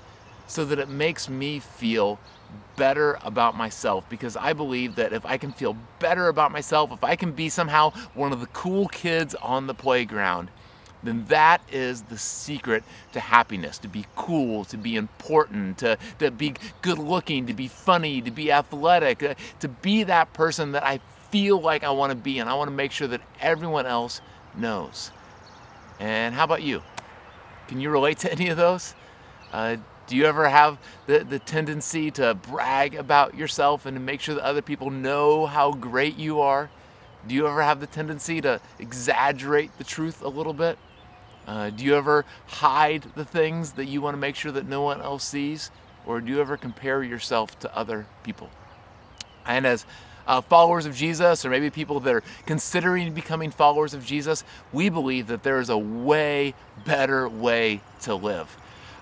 so 0.53 0.67
that 0.67 0.79
it 0.79 0.89
makes 0.89 1.31
me 1.31 1.59
feel 1.59 2.19
better 2.77 3.19
about 3.23 3.57
myself 3.57 4.07
because 4.11 4.37
I 4.37 4.53
believe 4.53 4.97
that 4.97 5.15
if 5.15 5.25
I 5.25 5.39
can 5.39 5.51
feel 5.51 5.75
better 5.99 6.29
about 6.29 6.53
myself, 6.53 6.93
if 6.93 7.03
I 7.03 7.17
can 7.17 7.33
be 7.33 7.49
somehow 7.49 7.93
one 8.13 8.35
of 8.35 8.41
the 8.41 8.47
cool 8.49 8.87
kids 8.89 9.35
on 9.37 9.67
the 9.67 9.73
playground, 9.73 10.51
then 11.03 11.25
that 11.29 11.63
is 11.73 12.03
the 12.03 12.19
secret 12.19 12.85
to 13.15 13.21
happiness 13.21 13.79
to 13.79 13.89
be 13.89 14.05
cool, 14.15 14.67
to 14.67 14.77
be 14.77 14.95
important, 14.95 15.79
to, 15.79 15.97
to 16.19 16.31
be 16.31 16.53
good 16.83 16.99
looking, 16.99 17.47
to 17.47 17.55
be 17.55 17.67
funny, 17.67 18.21
to 18.21 18.31
be 18.31 18.53
athletic, 18.53 19.23
uh, 19.23 19.35
to 19.61 19.69
be 19.69 20.03
that 20.03 20.35
person 20.35 20.73
that 20.73 20.85
I 20.85 21.01
feel 21.31 21.63
like 21.63 21.83
I 21.83 21.91
want 21.93 22.11
to 22.11 22.17
be, 22.17 22.41
and 22.41 22.51
I 22.51 22.55
want 22.55 22.69
to 22.69 22.77
make 22.77 22.93
sure 22.93 23.09
that 23.09 23.23
everyone 23.41 23.87
else 23.87 24.21
knows. 24.55 25.13
And 25.99 26.35
how 26.35 26.45
about 26.45 26.63
you? 26.63 26.83
Can 27.69 27.81
you 27.81 27.89
relate 27.89 28.19
to 28.19 28.31
any 28.31 28.49
of 28.49 28.59
those? 28.59 28.95
Uh, 29.51 29.77
do 30.07 30.17
you 30.17 30.25
ever 30.25 30.49
have 30.49 30.79
the, 31.07 31.21
the 31.21 31.39
tendency 31.39 32.11
to 32.13 32.35
brag 32.35 32.95
about 32.95 33.37
yourself 33.37 33.87
and 33.87 33.97
to 33.97 34.01
make 34.01 34.21
sure 34.21 34.35
that 34.35 34.45
other 34.45 34.63
people 34.63 34.91
know 34.91 35.47
how 35.47 35.73
great 35.73 36.17
you 36.17 36.41
are? 36.41 36.71
Do 37.27 37.35
you 37.35 37.47
ever 37.47 37.63
have 37.63 37.81
the 37.81 37.87
tendency 37.87 38.41
to 38.41 38.61
exaggerate 38.79 39.77
the 39.79 39.85
truth 39.85 40.23
a 40.23 40.29
little 40.29 40.53
bit? 40.53 40.79
Uh, 41.47 41.71
do 41.71 41.85
you 41.85 41.97
ever 41.97 42.25
hide 42.47 43.05
the 43.15 43.25
things 43.25 43.73
that 43.73 43.87
you 43.87 44.01
want 44.01 44.15
to 44.15 44.19
make 44.19 44.37
sure 44.37 44.53
that 44.53 44.67
no 44.67 44.83
one 44.83 45.01
else 45.01 45.25
sees? 45.25 45.71
Or 46.05 46.21
do 46.21 46.33
you 46.33 46.41
ever 46.41 46.57
compare 46.57 47.03
yourself 47.03 47.59
to 47.61 47.77
other 47.77 48.07
people? 48.25 48.51
And 49.47 49.67
as 49.67 49.87
uh, 50.27 50.41
followers 50.41 50.87
of 50.87 50.95
Jesus, 50.95 51.45
or 51.45 51.51
maybe 51.51 51.71
people 51.71 52.01
that 52.01 52.15
are 52.15 52.23
considering 52.47 53.13
becoming 53.13 53.51
followers 53.51 53.95
of 53.95 54.05
Jesus, 54.05 54.45
we 54.73 54.89
believe 54.89 55.29
that 55.29 55.43
there 55.43 55.61
is 55.61 55.69
a 55.69 55.79
way 55.79 56.55
better 56.85 57.29
way 57.29 57.81
to 58.03 58.15
live. 58.15 58.57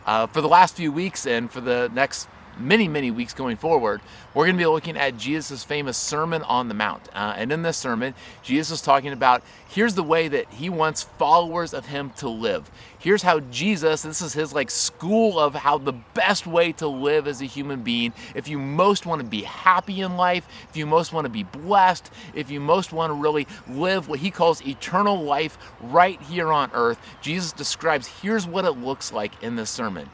Uh, 0.07 0.27
for 0.27 0.41
the 0.41 0.49
last 0.49 0.75
few 0.75 0.91
weeks 0.91 1.27
and 1.27 1.51
for 1.51 1.61
the 1.61 1.91
next 1.95 2.29
many, 2.61 2.89
many 2.89 3.11
weeks 3.11 3.35
going 3.35 3.57
forward, 3.57 4.01
we're 4.35 4.45
going 4.45 4.57
to 4.57 4.63
be 4.63 4.67
looking 4.67 4.97
at 4.97 5.17
Jesus' 5.17 5.65
famous 5.65 5.97
Sermon 5.97 6.43
on 6.43 6.69
the 6.69 6.75
Mount. 6.75 7.09
Uh, 7.15 7.35
and 7.37 7.51
in 7.51 7.63
this 7.63 7.77
sermon, 7.77 8.15
Jesus 8.43 8.79
is 8.79 8.83
talking 8.83 9.13
about 9.13 9.43
here's 9.69 9.95
the 9.95 10.03
way 10.03 10.29
that 10.29 10.49
he 10.53 10.69
wants 10.69 11.03
followers 11.03 11.75
of 11.75 11.87
him 11.87 12.11
to 12.17 12.29
live. 12.29 12.71
Here's 12.99 13.23
how 13.23 13.41
Jesus, 13.41 14.03
this 14.03 14.21
is 14.21 14.33
his 14.33 14.53
like 14.53 14.71
school 14.71 15.39
of 15.39 15.55
how 15.55 15.79
the 15.79 15.93
best 15.93 16.47
way 16.47 16.73
to 16.73 16.87
live 16.87 17.27
as 17.27 17.41
a 17.41 17.47
human 17.47 17.83
being. 17.83 18.13
If 18.35 18.47
you 18.49 18.59
most 18.59 19.07
want 19.07 19.23
to 19.23 19.27
be 19.27 19.43
happy 19.43 20.01
in 20.03 20.17
life, 20.17 20.47
if 20.69 20.77
you 20.77 20.87
most 20.87 21.13
want 21.13 21.25
to 21.25 21.31
be 21.31 21.45
blessed, 21.45 22.11
if 22.35 22.51
you 22.51 22.61
most 22.61 22.93
want 22.93 23.11
to 23.11 23.15
really 23.15 23.47
live 23.69 24.09
what 24.09 24.19
he 24.19 24.31
calls 24.31 24.65
eternal 24.67 25.23
life 25.23 25.59
right 25.81 26.21
here 26.23 26.53
on 26.53 26.71
earth, 26.75 26.99
Jesus 27.23 27.53
describes 27.53 28.07
here's 28.07 28.47
what 28.47 28.65
it 28.65 28.73
looks 28.73 29.13
like 29.13 29.43
in 29.43 29.57
this 29.57 29.71
sermon. 29.71 30.11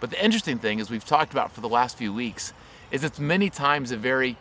But 0.00 0.10
the 0.10 0.24
interesting 0.24 0.58
thing, 0.58 0.80
as 0.80 0.90
we've 0.90 1.04
talked 1.04 1.32
about 1.32 1.52
for 1.52 1.60
the 1.60 1.68
last 1.68 1.96
few 1.96 2.12
weeks, 2.12 2.52
is 2.90 3.04
it's 3.04 3.18
many 3.18 3.50
times 3.50 3.90
a 3.90 3.96
very 3.96 4.36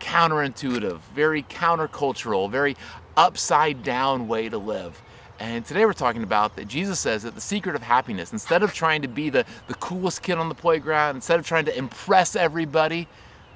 counterintuitive, 0.00 1.00
very 1.14 1.42
countercultural, 1.42 2.50
very 2.50 2.76
upside 3.16 3.82
down 3.82 4.28
way 4.28 4.48
to 4.48 4.58
live. 4.58 5.00
And 5.38 5.64
today 5.64 5.84
we're 5.84 5.92
talking 5.92 6.22
about 6.22 6.56
that 6.56 6.66
Jesus 6.66 6.98
says 6.98 7.22
that 7.24 7.34
the 7.34 7.40
secret 7.40 7.74
of 7.76 7.82
happiness, 7.82 8.32
instead 8.32 8.62
of 8.62 8.72
trying 8.72 9.02
to 9.02 9.08
be 9.08 9.28
the, 9.28 9.44
the 9.68 9.74
coolest 9.74 10.22
kid 10.22 10.38
on 10.38 10.48
the 10.48 10.54
playground, 10.54 11.16
instead 11.16 11.38
of 11.38 11.46
trying 11.46 11.66
to 11.66 11.76
impress 11.76 12.34
everybody, 12.34 13.06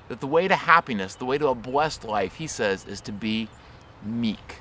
that 0.09 0.21
the 0.21 0.27
way 0.27 0.47
to 0.47 0.57
happiness, 0.57 1.15
the 1.15 1.25
way 1.25 1.39
to 1.39 1.49
a 1.49 1.55
blessed 1.55 2.05
life, 2.05 2.35
he 2.35 2.47
says, 2.47 2.85
is 2.87 3.01
to 3.03 3.13
be 3.13 3.49
meek. 4.05 4.59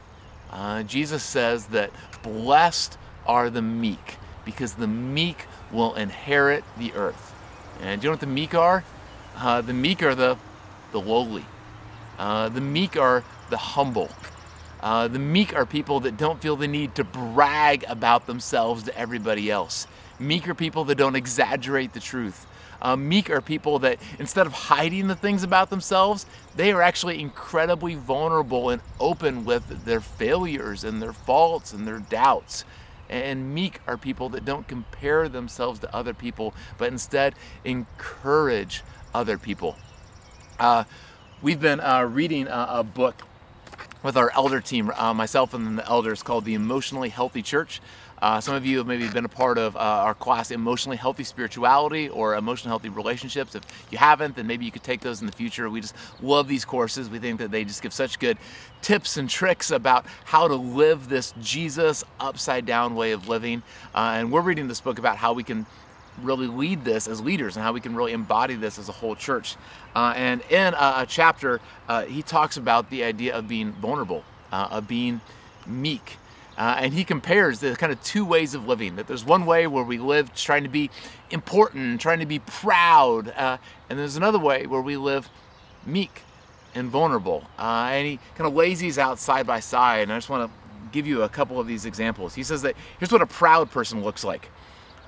Uh, 0.52 0.84
Jesus 0.84 1.24
says 1.24 1.68
that 1.68 1.92
blessed 2.24 2.98
are 3.26 3.50
the 3.50 3.62
meek 3.62 4.18
because 4.46 4.76
the 4.76 4.88
meek 4.88 5.46
will 5.72 5.96
inherit 5.96 6.64
the 6.78 6.94
earth. 6.94 7.34
And 7.82 8.02
do 8.02 8.06
you 8.06 8.10
know 8.10 8.14
what 8.14 8.20
the 8.20 8.28
meek 8.28 8.54
are? 8.54 8.84
Uh, 9.36 9.62
the 9.62 9.74
meek 9.74 10.04
are 10.04 10.16
the, 10.16 10.38
the 10.92 11.00
lowly. 11.00 11.46
Uh, 12.18 12.50
the 12.50 12.62
meek 12.62 12.98
are 12.98 13.24
the 13.50 13.58
humble. 13.58 14.10
Uh, 14.82 15.08
the 15.08 15.20
meek 15.20 15.56
are 15.56 15.66
people 15.66 16.02
that 16.02 16.18
don't 16.18 16.42
feel 16.42 16.56
the 16.56 16.68
need 16.68 16.96
to 16.96 17.04
brag 17.04 17.84
about 17.88 18.28
themselves 18.28 18.84
to 18.84 18.98
everybody 18.98 19.50
else. 19.50 19.88
Meek 20.20 20.48
are 20.48 20.54
people 20.54 20.86
that 20.86 20.96
don't 20.96 21.16
exaggerate 21.16 21.94
the 21.94 22.00
truth. 22.00 22.46
Uh, 22.82 22.96
meek 22.96 23.30
are 23.30 23.42
people 23.42 23.80
that 23.80 24.00
instead 24.20 24.48
of 24.48 24.54
hiding 24.54 25.08
the 25.08 25.16
things 25.16 25.44
about 25.44 25.70
themselves, 25.70 26.26
they 26.56 26.72
are 26.72 26.82
actually 26.82 27.20
incredibly 27.20 27.96
vulnerable 27.96 28.70
and 28.70 28.82
open 29.00 29.44
with 29.44 29.86
their 29.86 30.00
failures 30.00 30.84
and 30.84 31.02
their 31.02 31.14
faults 31.14 31.74
and 31.74 31.86
their 31.86 32.00
doubts. 32.00 32.64
And 33.10 33.54
meek 33.54 33.82
are 33.88 33.98
people 33.98 34.30
that 34.30 34.46
don't 34.46 34.68
compare 34.68 35.28
themselves 35.28 35.80
to 35.80 35.96
other 35.96 36.14
people, 36.14 36.54
but 36.78 36.92
instead 36.92 37.36
encourage 37.64 38.84
other 39.14 39.38
people. 39.38 39.76
Uh, 40.60 40.84
we've 41.42 41.60
been 41.60 41.80
uh, 41.80 42.04
reading 42.04 42.48
a, 42.48 42.68
a, 42.70 42.84
book 42.84 43.24
with 44.04 44.18
our 44.18 44.32
elder 44.34 44.62
team, 44.62 44.92
uh, 44.96 45.14
myself 45.14 45.54
and 45.54 45.78
the 45.78 45.88
elders, 45.88 46.24
called 46.24 46.46
the 46.46 46.54
Emotionally 46.54 47.10
Healthy 47.10 47.42
Church. 47.42 47.82
Uh, 48.22 48.42
some 48.42 48.54
of 48.54 48.66
you 48.66 48.78
have 48.80 48.88
maybe 48.88 49.08
been 49.08 49.24
a 49.24 49.30
part 49.30 49.58
of 49.58 49.76
uh, 49.78 49.80
our 49.80 50.14
class, 50.14 50.52
Emotionally 50.52 50.98
Healthy 50.98 51.24
Spirituality 51.24 52.10
or 52.10 52.36
Emotionally 52.36 52.72
Healthy 52.72 52.90
Relationships. 52.90 53.56
If 53.56 53.64
you 53.92 53.98
haven't, 53.98 54.36
then 54.36 54.46
maybe 54.46 54.66
you 54.66 54.72
could 54.72 54.84
take 54.84 55.00
those 55.00 55.22
in 55.22 55.26
the 55.26 55.32
future. 55.32 55.70
We 55.70 55.80
just 55.80 55.96
love 56.22 56.48
these 56.48 56.66
courses. 56.66 57.10
We 57.10 57.20
think 57.20 57.40
that 57.40 57.52
they 57.52 57.64
just 57.64 57.82
give 57.82 57.94
such 57.94 58.20
good 58.20 58.38
tips 58.82 59.16
and 59.16 59.30
tricks 59.30 59.72
about 59.72 60.06
how 60.26 60.50
to 60.50 60.56
live 60.56 61.08
this 61.08 61.34
Jesus 61.42 62.04
upside 62.20 62.66
down 62.66 62.96
way 62.96 63.12
of 63.12 63.30
living. 63.30 63.64
Uh, 63.96 64.16
and 64.16 64.32
we're 64.32 64.42
reading 64.42 64.68
this 64.68 64.82
book 64.82 65.00
about 65.00 65.16
how 65.16 65.32
we 65.32 65.44
can 65.44 65.66
really 66.24 66.48
lead 66.48 66.84
this 66.84 67.08
as 67.08 67.22
leaders 67.22 67.56
and 67.56 67.64
how 67.64 67.74
we 67.74 67.80
can 67.80 67.96
really 67.96 68.14
embody 68.14 68.56
this 68.56 68.80
as 68.80 68.90
a 68.90 68.92
whole 68.92 69.16
church. 69.16 69.56
Uh, 69.96 70.14
and 70.16 70.42
in 70.50 70.74
a, 70.74 70.94
a 70.98 71.06
chapter, 71.08 71.60
uh, 71.88 72.04
he 72.06 72.22
talks 72.22 72.58
about 72.58 72.90
the 72.90 73.04
idea 73.04 73.36
of 73.36 73.48
being 73.48 73.72
vulnerable, 73.74 74.24
uh, 74.52 74.68
of 74.72 74.88
being 74.88 75.22
meek. 75.66 76.18
Uh, 76.58 76.76
and 76.80 76.94
he 76.94 77.04
compares 77.04 77.60
the 77.60 77.76
kind 77.76 77.92
of 77.92 78.04
two 78.04 78.26
ways 78.26 78.54
of 78.54 78.68
living. 78.68 78.98
That 78.98 79.08
there's 79.08 79.24
one 79.24 79.46
way 79.46 79.66
where 79.68 79.84
we 79.84 79.98
live 79.98 80.34
trying 80.36 80.64
to 80.64 80.70
be 80.70 80.90
important, 81.32 82.02
trying 82.02 82.20
to 82.20 82.26
be 82.26 82.40
proud, 82.40 83.30
uh, 83.30 83.58
and 83.90 83.98
there's 83.98 84.18
another 84.18 84.40
way 84.40 84.68
where 84.68 84.82
we 84.82 84.98
live 84.98 85.30
meek 85.86 86.22
and 86.76 86.90
vulnerable. 86.90 87.46
And 87.58 88.06
he 88.06 88.20
kind 88.36 88.48
of 88.48 88.54
lays 88.54 88.80
these 88.80 88.98
out 88.98 89.20
side 89.20 89.48
by 89.48 89.60
side. 89.60 90.04
And 90.04 90.14
I 90.14 90.18
just 90.18 90.30
want 90.30 90.52
to 90.52 90.58
give 90.92 91.08
you 91.08 91.24
a 91.24 91.30
couple 91.30 91.60
of 91.60 91.68
these 91.68 91.86
examples. 91.86 92.36
He 92.36 92.44
says 92.44 92.62
that 92.64 92.76
here's 93.00 93.12
what 93.12 93.22
a 93.22 93.26
proud 93.26 93.72
person 93.72 94.04
looks 94.04 94.24
like. 94.24 94.50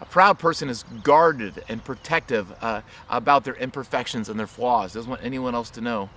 A 0.02 0.06
proud 0.06 0.40
person 0.40 0.68
is 0.68 0.84
guarded 1.04 1.64
and 1.70 1.84
protective 1.84 2.52
uh, 2.62 2.82
about 3.10 3.44
their 3.44 3.54
imperfections 3.54 4.30
and 4.30 4.40
their 4.40 4.48
flaws, 4.48 4.94
doesn't 4.94 5.10
want 5.10 5.24
anyone 5.24 5.54
else 5.54 5.70
to 5.72 5.82
know. 5.82 6.10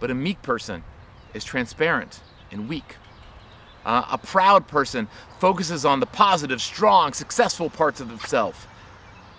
But 0.00 0.10
a 0.10 0.14
meek 0.14 0.40
person 0.42 0.84
is 1.34 1.44
transparent 1.44 2.20
and 2.52 2.68
weak. 2.68 2.96
Uh, 3.84 4.04
a 4.12 4.18
proud 4.18 4.68
person 4.68 5.08
focuses 5.40 5.84
on 5.84 6.00
the 6.00 6.06
positive, 6.06 6.62
strong, 6.62 7.12
successful 7.12 7.68
parts 7.70 8.00
of 8.00 8.08
themselves. 8.08 8.66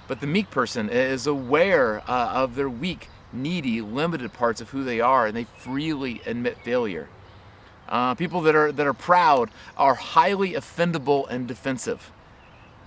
But 0.07 0.21
the 0.21 0.27
meek 0.27 0.50
person 0.50 0.89
is 0.89 1.27
aware 1.27 2.01
uh, 2.09 2.31
of 2.33 2.55
their 2.55 2.69
weak, 2.69 3.09
needy, 3.31 3.79
limited 3.79 4.33
parts 4.33 4.59
of 4.59 4.71
who 4.71 4.83
they 4.83 5.00
are, 5.00 5.27
and 5.27 5.38
they 5.38 5.43
freely 5.43 6.21
admit 6.25 6.57
failure. 6.63 7.07
Uh, 7.88 8.15
people 8.15 8.41
that 8.41 8.55
are 8.55 8.71
that 8.71 8.86
are 8.86 8.93
proud 8.93 9.50
are 9.77 9.95
highly 9.95 10.53
offendable 10.53 11.27
and 11.29 11.48
defensive, 11.48 12.12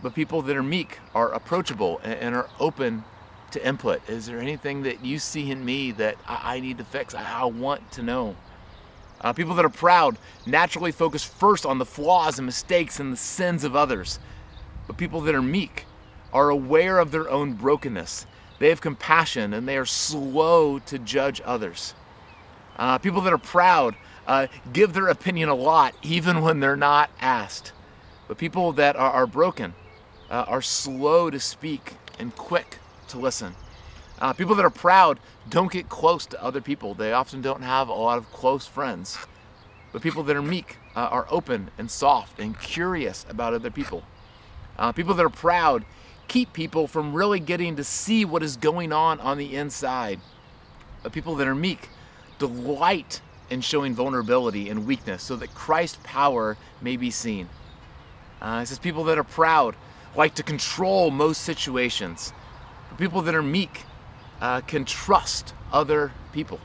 but 0.02 0.14
people 0.14 0.42
that 0.42 0.56
are 0.56 0.62
meek 0.62 0.98
are 1.14 1.32
approachable 1.32 2.00
and, 2.02 2.34
are 2.34 2.48
open 2.58 3.04
to 3.52 3.66
input. 3.66 4.06
Is 4.08 4.26
there 4.26 4.40
anything 4.40 4.82
that 4.82 5.04
you 5.04 5.18
see 5.18 5.50
in 5.50 5.64
me 5.64 5.92
that 5.92 6.16
I, 6.26 6.58
need 6.60 6.78
to 6.78 6.84
fix? 6.84 7.14
I, 7.14 7.42
I 7.42 7.44
want 7.44 7.92
to 7.92 8.02
know. 8.02 8.36
Uh, 9.20 9.32
people 9.32 9.54
that 9.54 9.64
are 9.64 9.70
proud 9.70 10.18
naturally 10.46 10.90
focus 10.90 11.22
first 11.22 11.64
on 11.64 11.78
the 11.78 11.84
flaws 11.84 12.38
and 12.38 12.46
mistakes 12.46 12.98
and 12.98 13.12
the 13.12 13.16
sins 13.16 13.62
of 13.62 13.76
others. 13.76 14.18
But 14.88 14.96
people 14.96 15.20
that 15.20 15.34
are 15.34 15.42
meek 15.42 15.84
are 16.32 16.48
aware 16.48 16.98
of 16.98 17.12
their 17.12 17.30
own 17.30 17.52
brokenness. 17.52 18.26
They 18.58 18.68
have 18.70 18.80
compassion 18.80 19.54
and 19.54 19.68
they 19.68 19.76
are 19.76 19.86
slow 19.86 20.80
to 20.80 20.98
judge 20.98 21.40
others. 21.44 21.94
Uh, 22.76 22.98
people 22.98 23.20
that 23.20 23.32
are 23.32 23.38
proud 23.38 23.94
uh, 24.26 24.48
give 24.72 24.92
their 24.92 25.08
opinion 25.08 25.48
a 25.48 25.54
lot, 25.54 25.94
even 26.02 26.42
when 26.42 26.58
they're 26.58 26.76
not 26.76 27.10
asked. 27.20 27.72
But 28.26 28.38
people 28.38 28.72
that 28.72 28.96
are, 28.96 29.10
are 29.10 29.26
broken 29.26 29.74
uh, 30.32 30.46
are 30.48 30.62
slow 30.62 31.30
to 31.30 31.38
speak 31.38 31.94
and 32.18 32.34
quick 32.34 32.78
to 33.08 33.18
listen. 33.18 33.54
Uh, 34.18 34.32
people 34.32 34.54
that 34.54 34.64
are 34.64 34.70
proud 34.70 35.20
don't 35.48 35.70
get 35.70 35.88
close 35.88 36.26
to 36.26 36.42
other 36.42 36.60
people. 36.60 36.94
They 36.94 37.12
often 37.12 37.42
don't 37.42 37.62
have 37.62 37.88
a 37.88 37.92
lot 37.92 38.18
of 38.18 38.32
close 38.32 38.66
friends. 38.66 39.18
But 39.92 40.00
people 40.00 40.22
that 40.22 40.36
are 40.36 40.42
meek 40.42 40.78
uh, 40.96 41.00
are 41.00 41.26
open 41.30 41.70
and 41.76 41.90
soft 41.90 42.40
and 42.40 42.58
curious 42.58 43.26
about 43.28 43.52
other 43.52 43.70
people. 43.70 44.02
Uh, 44.78 44.90
people 44.92 45.14
that 45.14 45.24
are 45.24 45.30
proud 45.30 45.84
keep 46.28 46.54
people 46.54 46.86
from 46.86 47.12
really 47.12 47.40
getting 47.40 47.76
to 47.76 47.84
see 47.84 48.24
what 48.24 48.42
is 48.42 48.56
going 48.56 48.90
on 48.90 49.20
on 49.20 49.36
the 49.36 49.54
inside. 49.54 50.18
But 51.02 51.12
people 51.12 51.34
that 51.36 51.46
are 51.46 51.54
meek 51.54 51.90
delight 52.38 53.20
in 53.50 53.60
showing 53.60 53.94
vulnerability 53.94 54.70
and 54.70 54.86
weakness 54.86 55.22
so 55.22 55.36
that 55.36 55.54
Christ's 55.54 55.98
power 56.04 56.56
may 56.80 56.96
be 56.96 57.10
seen. 57.10 57.50
Uh, 58.40 58.60
it 58.62 58.66
says 58.66 58.78
people 58.78 59.04
that 59.04 59.18
are 59.18 59.24
proud 59.24 59.76
like 60.16 60.34
to 60.36 60.42
control 60.42 61.10
most 61.10 61.42
situations. 61.42 62.32
But 62.88 62.98
people 62.98 63.22
that 63.22 63.34
are 63.34 63.42
meek 63.42 63.84
uh, 64.40 64.60
can 64.62 64.84
trust 64.84 65.54
other 65.72 66.12
people. 66.32 66.60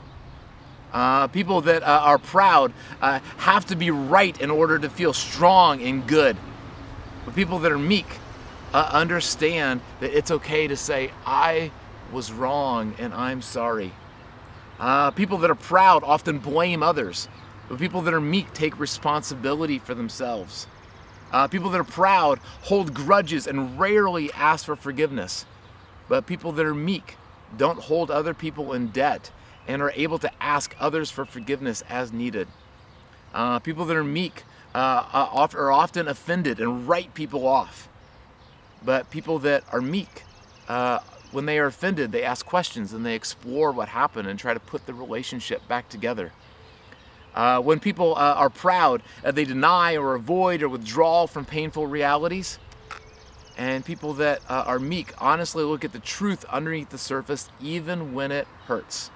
Uh, 0.92 1.28
people 1.28 1.60
that 1.62 1.82
uh, 1.82 2.00
are 2.02 2.18
proud 2.18 2.72
uh, 3.00 3.20
have 3.38 3.66
to 3.66 3.76
be 3.76 3.90
right 3.90 4.40
in 4.40 4.50
order 4.50 4.78
to 4.78 4.88
feel 4.88 5.12
strong 5.12 5.82
and 5.82 6.06
good. 6.06 6.36
But 7.24 7.34
people 7.34 7.58
that 7.60 7.72
are 7.72 7.78
meek 7.78 8.06
uh, 8.72 8.88
understand 8.92 9.80
that 10.00 10.16
it's 10.16 10.30
okay 10.30 10.66
to 10.66 10.76
say, 10.76 11.10
I 11.26 11.70
was 12.12 12.32
wrong 12.32 12.94
and 12.98 13.12
I'm 13.12 13.42
sorry. 13.42 13.92
Uh, 14.78 15.10
people 15.10 15.38
that 15.38 15.50
are 15.50 15.56
proud 15.56 16.04
often 16.04 16.38
blame 16.38 16.82
others, 16.82 17.28
but 17.68 17.78
people 17.78 18.00
that 18.02 18.14
are 18.14 18.20
meek 18.20 18.52
take 18.54 18.78
responsibility 18.78 19.78
for 19.78 19.94
themselves. 19.94 20.66
People 21.50 21.70
that 21.70 21.80
are 21.80 21.84
proud 21.84 22.38
hold 22.62 22.94
grudges 22.94 23.46
and 23.46 23.78
rarely 23.78 24.32
ask 24.32 24.66
for 24.66 24.76
forgiveness, 24.76 25.46
but 26.08 26.26
people 26.26 26.52
that 26.52 26.66
are 26.66 26.74
meek 26.74 27.16
don't 27.56 27.78
hold 27.78 28.10
other 28.10 28.34
people 28.34 28.72
in 28.72 28.88
debt, 28.88 29.30
and 29.66 29.82
are 29.82 29.92
able 29.94 30.18
to 30.18 30.30
ask 30.42 30.74
others 30.80 31.10
for 31.10 31.24
forgiveness 31.24 31.82
as 31.88 32.12
needed. 32.12 32.48
Uh, 33.34 33.58
people 33.58 33.84
that 33.84 33.96
are 33.96 34.04
meek 34.04 34.44
uh, 34.74 35.04
uh 35.12 35.48
are 35.54 35.70
often 35.70 36.08
offended 36.08 36.60
and 36.60 36.88
write 36.88 37.14
people 37.14 37.46
off. 37.46 37.88
But 38.84 39.10
people 39.10 39.38
that 39.40 39.64
are 39.72 39.80
meek, 39.80 40.22
uh, 40.68 41.00
when 41.32 41.46
they 41.46 41.58
are 41.58 41.66
offended, 41.66 42.12
they 42.12 42.22
ask 42.22 42.46
questions 42.46 42.92
and 42.92 43.04
they 43.04 43.14
explore 43.14 43.72
what 43.72 43.88
happened 43.88 44.28
and 44.28 44.38
try 44.38 44.54
to 44.54 44.60
put 44.60 44.86
the 44.86 44.94
relationship 44.94 45.66
back 45.68 45.88
together. 45.88 46.32
Uh, 47.38 47.60
when 47.60 47.78
people 47.78 48.16
uh, 48.16 48.34
are 48.34 48.50
proud, 48.50 49.00
they 49.22 49.44
deny 49.44 49.96
or 49.96 50.16
avoid 50.16 50.60
or 50.60 50.68
withdraw 50.68 51.24
from 51.24 51.44
painful 51.44 51.86
realities. 51.86 52.58
And 53.56 53.84
people 53.84 54.14
that 54.14 54.40
uh, 54.48 54.64
are 54.66 54.80
meek 54.80 55.12
honestly 55.18 55.62
look 55.62 55.84
at 55.84 55.92
the 55.92 56.00
truth 56.00 56.44
underneath 56.46 56.90
the 56.90 56.98
surface 56.98 57.48
even 57.60 58.12
when 58.12 58.32
it 58.32 58.48
hurts. 58.66 59.12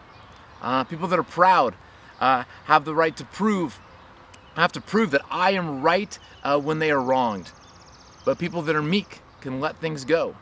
Uh, 0.62 0.84
people 0.84 1.08
that 1.08 1.18
are 1.18 1.24
proud 1.24 1.74
uh, 2.20 2.44
have 2.66 2.84
the 2.84 2.94
right 2.94 3.16
to 3.16 3.24
prove 3.24 3.80
have 4.54 4.70
to 4.70 4.82
prove 4.82 5.12
that 5.12 5.22
i 5.30 5.52
am 5.52 5.80
right 5.80 6.18
uh, 6.44 6.56
when 6.60 6.78
they 6.78 6.92
are 6.92 7.00
wronged. 7.00 7.50
But 8.24 8.38
people 8.38 8.62
that 8.62 8.76
are 8.76 8.82
meek 8.82 9.20
can 9.40 9.60
let 9.60 9.78
things 9.78 10.04
go. 10.04 10.36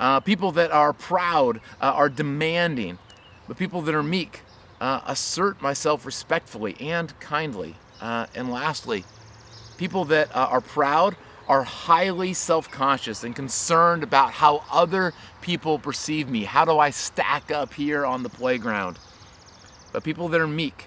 Uh, 0.00 0.18
people 0.18 0.50
that 0.52 0.72
are 0.72 0.92
proud 0.92 1.60
uh, 1.80 1.92
are 1.92 2.08
demanding. 2.08 2.98
But 3.46 3.58
people 3.58 3.80
that 3.82 3.94
are 3.94 4.02
meek 4.02 4.40
Uh, 4.80 5.00
assert 5.06 5.60
myself 5.60 6.06
respectfully 6.06 6.74
and 6.80 7.18
kindly 7.20 7.74
uh, 8.00 8.26
and 8.34 8.50
lastly 8.50 9.04
people 9.80 10.04
that 10.04 10.34
uh, 10.36 10.46
are 10.50 10.60
proud 10.60 11.16
are 11.48 11.64
highly 11.64 12.34
self 12.34 12.70
conscious 12.70 13.24
and 13.24 13.34
concerned 13.34 14.02
about 14.02 14.30
how 14.30 14.62
other 14.70 15.14
people 15.40 15.78
perceive 15.78 16.28
me. 16.28 16.44
How 16.44 16.66
do 16.66 16.78
I 16.78 16.90
stack 16.90 17.50
up 17.50 17.72
here 17.72 18.04
on 18.04 18.22
the 18.22 18.28
playground? 18.28 18.98
But 19.90 20.04
people 20.04 20.28
that 20.28 20.40
are 20.40 20.46
meek 20.46 20.86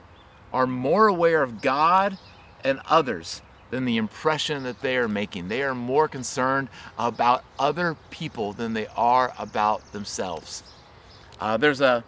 are 0.54 0.68
more 0.68 1.08
aware 1.08 1.42
of 1.42 1.62
God 1.62 2.20
and 2.64 2.80
others 2.86 3.42
than 3.72 3.86
the 3.86 3.98
impression 3.98 4.62
that 4.62 4.82
they 4.82 4.96
are 4.96 5.08
making. 5.08 5.48
They 5.48 5.64
are 5.64 5.74
more 5.74 6.08
concerned 6.08 6.70
about 6.98 7.44
other 7.58 7.98
people 8.12 8.54
than 8.54 8.74
they 8.74 8.86
are 8.96 9.34
about 9.40 9.92
themselves. 9.92 10.64
Uh, 11.42 11.58
there's 11.58 11.82
a 11.82 12.04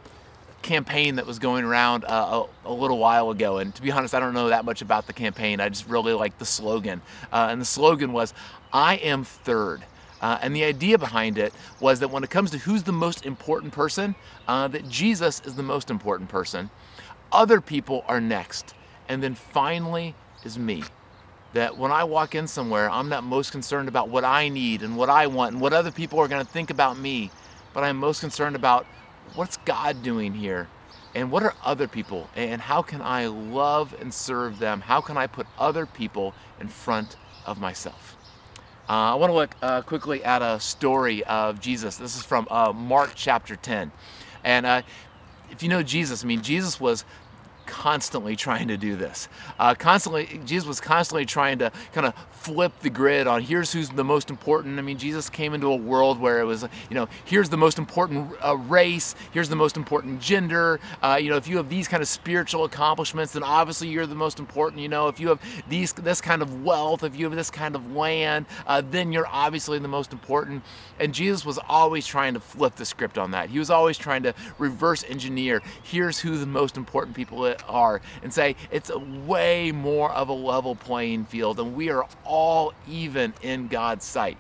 campaign 0.66 1.16
that 1.16 1.26
was 1.26 1.40
going 1.40 1.64
around 1.64 2.04
uh, 2.06 2.44
a, 2.66 2.70
a, 2.70 2.74
little 2.74 2.98
while 2.98 3.30
ago. 3.30 3.60
And 3.60 3.74
to 3.76 3.82
be 3.82 3.92
honest, 3.92 4.16
I 4.16 4.20
don't 4.20 4.34
know 4.34 4.50
that 4.50 4.66
much 4.66 4.82
about 4.82 5.06
the 5.08 5.14
campaign. 5.14 5.62
I 5.62 5.70
just 5.70 5.88
really 5.88 6.14
like 6.14 6.38
the 6.40 6.46
slogan. 6.46 7.02
Uh, 7.32 7.48
and 7.52 7.62
the 7.62 7.66
slogan 7.66 8.12
was, 8.12 8.34
I 8.74 8.96
am 8.96 9.24
third. 9.24 9.86
Uh, 10.22 10.40
and 10.42 10.56
the 10.56 10.64
idea 10.64 10.98
behind 10.98 11.38
it 11.38 11.54
was 11.80 12.00
that 12.00 12.10
when 12.10 12.24
it 12.24 12.32
comes 12.32 12.50
to 12.52 12.58
who's 12.58 12.82
the 12.84 12.92
most 12.92 13.26
important 13.26 13.72
person, 13.74 14.16
uh, 14.48 14.68
that 14.68 14.90
Jesus 14.90 15.42
is 15.46 15.54
the 15.54 15.64
most 15.64 15.92
important 15.92 16.30
person. 16.30 16.70
Other 17.32 17.62
people 17.62 18.04
are 18.08 18.20
next. 18.20 18.74
And 19.08 19.22
then 19.22 19.36
finally 19.36 20.16
is 20.44 20.58
me. 20.58 20.84
That 21.54 21.78
when 21.78 21.92
I 21.92 22.04
walk 22.04 22.34
in 22.34 22.48
somewhere, 22.48 22.90
I'm 22.90 23.08
not 23.08 23.24
most 23.24 23.52
concerned 23.52 23.88
about 23.88 24.10
what 24.10 24.26
I 24.26 24.50
need 24.50 24.82
and 24.82 24.98
what 24.98 25.10
I 25.10 25.28
want 25.28 25.54
and 25.54 25.62
what 25.62 25.74
other 25.74 25.92
people 25.92 26.20
are 26.20 26.28
going 26.28 26.44
to 26.44 26.52
think 26.52 26.72
about 26.72 26.98
me, 26.98 27.30
but 27.74 27.84
I'm 27.84 27.98
most 27.98 28.20
concerned 28.20 28.56
about 28.56 28.88
what's 29.34 29.58
God 29.58 30.04
doing 30.04 30.34
here? 30.34 30.68
And 31.14 31.32
what 31.32 31.44
are 31.44 31.54
other 31.64 31.88
people? 31.88 32.30
And 32.36 32.62
how 32.62 32.82
can 32.82 33.02
I 33.02 33.28
love 33.28 33.96
and 34.00 34.14
serve 34.14 34.60
them? 34.60 34.82
How 34.82 35.02
can 35.02 35.18
I 35.18 35.28
put 35.28 35.48
other 35.58 35.86
people 35.86 36.34
in 36.60 36.68
front 36.68 37.16
of 37.46 37.60
myself? 37.60 38.18
Uh, 38.88 39.14
I 39.14 39.16
want 39.16 39.32
to 39.32 39.36
look 39.36 39.56
uh, 39.62 39.82
quickly 39.82 40.24
at 40.24 40.42
a 40.42 40.60
story 40.60 41.24
of 41.24 41.60
Jesus. 41.60 41.98
This 41.98 42.16
is 42.16 42.24
from 42.24 42.48
uh, 42.52 42.72
Mark 42.72 43.12
chapter 43.16 43.56
10. 43.56 43.92
And 44.44 44.66
uh, 44.66 44.82
if 45.50 45.64
you 45.64 45.70
know 45.70 45.82
Jesus, 45.82 46.24
I 46.24 46.28
mean, 46.28 46.42
Jesus 46.42 46.80
was 46.80 47.06
constantly 47.66 48.36
trying 48.36 48.68
to 48.68 48.78
do 48.78 48.96
this. 48.96 49.28
Uh, 49.60 49.76
constantly, 49.76 50.42
Jesus 50.46 50.68
was 50.68 50.80
constantly 50.80 51.26
trying 51.26 51.60
to 51.60 51.72
kind 51.94 52.08
of 52.08 52.14
flip 52.30 52.72
the 52.82 52.90
grid 52.90 53.26
on 53.26 53.42
here's 53.42 53.74
who's 53.74 53.90
the 53.90 54.04
most 54.04 54.30
important. 54.30 54.78
I 54.78 54.82
mean, 54.84 54.98
Jesus 54.98 55.30
came 55.30 55.54
into 55.54 55.68
a 55.68 55.76
world 55.76 56.20
where 56.20 56.40
it 56.40 56.44
was, 56.44 56.64
you 56.90 56.96
know, 56.96 57.08
here's 57.26 57.50
the 57.50 57.58
most 57.58 57.78
important 57.80 58.32
uh, 58.46 58.56
race, 58.56 59.16
here's 59.32 59.50
the 59.50 59.56
most 59.56 59.78
important 59.78 60.22
gender. 60.22 60.80
Uh, 61.02 61.18
you 61.20 61.30
know, 61.30 61.38
if 61.38 61.48
you 61.48 61.58
have 61.58 61.70
these 61.70 61.88
kind 61.88 62.02
of 62.02 62.08
spiritual 62.08 62.64
accomplishments, 62.64 63.34
then 63.34 63.44
obviously 63.44 63.88
you're 63.88 64.06
the 64.06 64.16
most 64.16 64.40
important. 64.40 64.82
You 64.82 64.90
know, 64.90 65.08
if 65.08 65.20
you 65.20 65.30
have 65.30 65.40
these 65.68 65.94
this 65.94 66.22
kind 66.22 66.42
of 66.42 66.64
wealth, 66.64 67.04
if 67.04 67.16
you 67.16 67.26
have 67.26 67.36
this 67.36 67.50
kind 67.50 67.76
of 67.76 67.92
land, 67.92 68.46
uh, 68.68 68.82
then 68.90 69.12
you're 69.12 69.28
obviously 69.28 69.80
the 69.80 69.88
most 69.88 70.14
important. 70.14 70.64
And 71.00 71.14
Jesus 71.14 71.46
was 71.46 71.60
always 71.68 72.06
trying 72.06 72.36
to 72.36 72.40
flip 72.40 72.76
the 72.76 72.86
script 72.86 73.18
on 73.18 73.32
that. 73.32 73.50
He 73.50 73.60
was 73.60 73.70
always 73.70 73.98
trying 73.98 74.24
to 74.24 74.34
reverse 74.58 75.04
engineer. 75.04 75.62
Here's 75.84 76.20
who 76.20 76.38
the 76.38 76.46
most 76.46 76.78
important 76.78 77.16
people 77.16 77.55
are, 77.68 78.02
and 78.24 78.34
say 78.34 78.56
it's 78.72 78.90
a 78.90 79.00
way 79.00 79.72
more 79.72 80.12
of 80.12 80.30
a 80.30 80.34
level 80.34 80.76
playing 80.76 81.26
field, 81.26 81.60
and 81.60 81.76
we 81.76 81.90
are 81.90 82.08
all 82.24 82.74
even 82.88 83.34
in 83.42 83.68
God's 83.68 84.06
sight. 84.06 84.38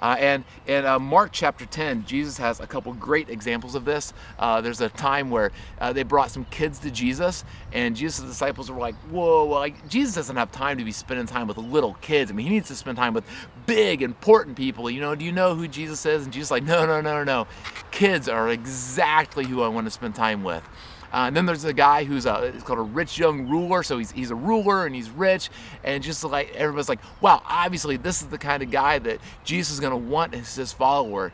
Uh, 0.00 0.16
and 0.18 0.44
in 0.66 0.86
uh, 0.86 0.98
Mark 0.98 1.30
chapter 1.32 1.66
10, 1.66 2.04
Jesus 2.06 2.38
has 2.38 2.60
a 2.60 2.66
couple 2.66 2.92
great 2.94 3.28
examples 3.28 3.74
of 3.74 3.84
this. 3.84 4.12
Uh, 4.38 4.60
there's 4.60 4.80
a 4.80 4.88
time 4.90 5.30
where 5.30 5.50
uh, 5.80 5.92
they 5.92 6.02
brought 6.02 6.30
some 6.30 6.44
kids 6.46 6.78
to 6.80 6.90
Jesus, 6.90 7.44
and 7.72 7.96
Jesus' 7.96 8.24
disciples 8.24 8.70
were 8.70 8.78
like, 8.78 8.94
Whoa, 9.10 9.44
well, 9.46 9.58
like, 9.58 9.88
Jesus 9.88 10.14
doesn't 10.14 10.36
have 10.36 10.52
time 10.52 10.78
to 10.78 10.84
be 10.84 10.92
spending 10.92 11.26
time 11.26 11.48
with 11.48 11.58
little 11.58 11.94
kids. 11.94 12.30
I 12.30 12.34
mean, 12.34 12.46
he 12.46 12.52
needs 12.52 12.68
to 12.68 12.76
spend 12.76 12.96
time 12.96 13.14
with 13.14 13.24
big, 13.66 14.02
important 14.02 14.56
people. 14.56 14.88
You 14.90 15.00
know, 15.00 15.14
do 15.14 15.24
you 15.24 15.32
know 15.32 15.54
who 15.54 15.66
Jesus 15.66 16.06
is? 16.06 16.24
And 16.24 16.32
Jesus 16.32 16.50
like, 16.50 16.62
No, 16.62 16.86
no, 16.86 17.00
no, 17.00 17.18
no, 17.18 17.24
no. 17.24 17.46
Kids 17.90 18.28
are 18.28 18.50
exactly 18.50 19.44
who 19.44 19.62
I 19.62 19.68
want 19.68 19.86
to 19.86 19.90
spend 19.90 20.14
time 20.14 20.44
with. 20.44 20.66
Uh, 21.12 21.24
and 21.26 21.36
then 21.36 21.46
there's 21.46 21.64
a 21.64 21.72
guy 21.72 22.04
who's 22.04 22.26
a, 22.26 22.44
it's 22.44 22.64
called 22.64 22.78
a 22.78 22.82
rich 22.82 23.18
young 23.18 23.48
ruler. 23.48 23.82
So 23.82 23.98
he's, 23.98 24.10
he's 24.12 24.30
a 24.30 24.34
ruler 24.34 24.86
and 24.86 24.94
he's 24.94 25.10
rich. 25.10 25.50
And 25.84 26.02
just 26.02 26.22
like 26.24 26.54
everybody's 26.54 26.88
like, 26.88 27.00
wow, 27.20 27.42
obviously 27.46 27.96
this 27.96 28.20
is 28.20 28.28
the 28.28 28.38
kind 28.38 28.62
of 28.62 28.70
guy 28.70 28.98
that 28.98 29.18
Jesus 29.44 29.74
is 29.74 29.80
going 29.80 29.92
to 29.92 29.96
want 29.96 30.34
as 30.34 30.54
his 30.54 30.72
follower. 30.72 31.32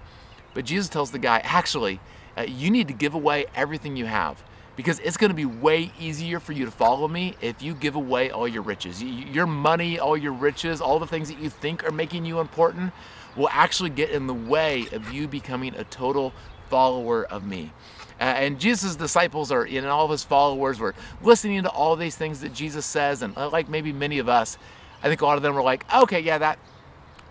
But 0.54 0.64
Jesus 0.64 0.88
tells 0.88 1.10
the 1.10 1.18
guy, 1.18 1.40
actually, 1.44 2.00
uh, 2.36 2.42
you 2.42 2.70
need 2.70 2.88
to 2.88 2.94
give 2.94 3.14
away 3.14 3.46
everything 3.54 3.96
you 3.96 4.06
have 4.06 4.42
because 4.76 4.98
it's 5.00 5.16
going 5.16 5.30
to 5.30 5.36
be 5.36 5.44
way 5.44 5.92
easier 6.00 6.40
for 6.40 6.52
you 6.52 6.64
to 6.64 6.70
follow 6.70 7.06
me 7.06 7.36
if 7.40 7.62
you 7.62 7.74
give 7.74 7.94
away 7.94 8.30
all 8.30 8.48
your 8.48 8.62
riches. 8.62 9.02
Your 9.02 9.46
money, 9.46 9.98
all 9.98 10.16
your 10.16 10.32
riches, 10.32 10.80
all 10.80 10.98
the 10.98 11.06
things 11.06 11.28
that 11.28 11.38
you 11.38 11.48
think 11.48 11.84
are 11.84 11.92
making 11.92 12.24
you 12.24 12.40
important 12.40 12.92
will 13.36 13.48
actually 13.50 13.90
get 13.90 14.10
in 14.10 14.26
the 14.26 14.34
way 14.34 14.86
of 14.92 15.12
you 15.12 15.28
becoming 15.28 15.74
a 15.74 15.84
total 15.84 16.32
follower 16.70 17.24
of 17.24 17.44
me. 17.44 17.72
Uh, 18.20 18.24
and 18.24 18.60
Jesus' 18.60 18.96
disciples 18.96 19.50
are, 19.50 19.64
and 19.64 19.86
all 19.86 20.04
of 20.04 20.10
his 20.10 20.24
followers 20.24 20.78
were 20.78 20.94
listening 21.22 21.62
to 21.64 21.70
all 21.70 21.96
these 21.96 22.16
things 22.16 22.40
that 22.40 22.52
Jesus 22.52 22.86
says, 22.86 23.22
and 23.22 23.36
uh, 23.36 23.48
like 23.50 23.68
maybe 23.68 23.92
many 23.92 24.18
of 24.18 24.28
us, 24.28 24.56
I 25.02 25.08
think 25.08 25.20
a 25.20 25.26
lot 25.26 25.36
of 25.36 25.42
them 25.42 25.54
were 25.54 25.62
like, 25.62 25.84
okay, 25.92 26.20
yeah, 26.20 26.38
that 26.38 26.58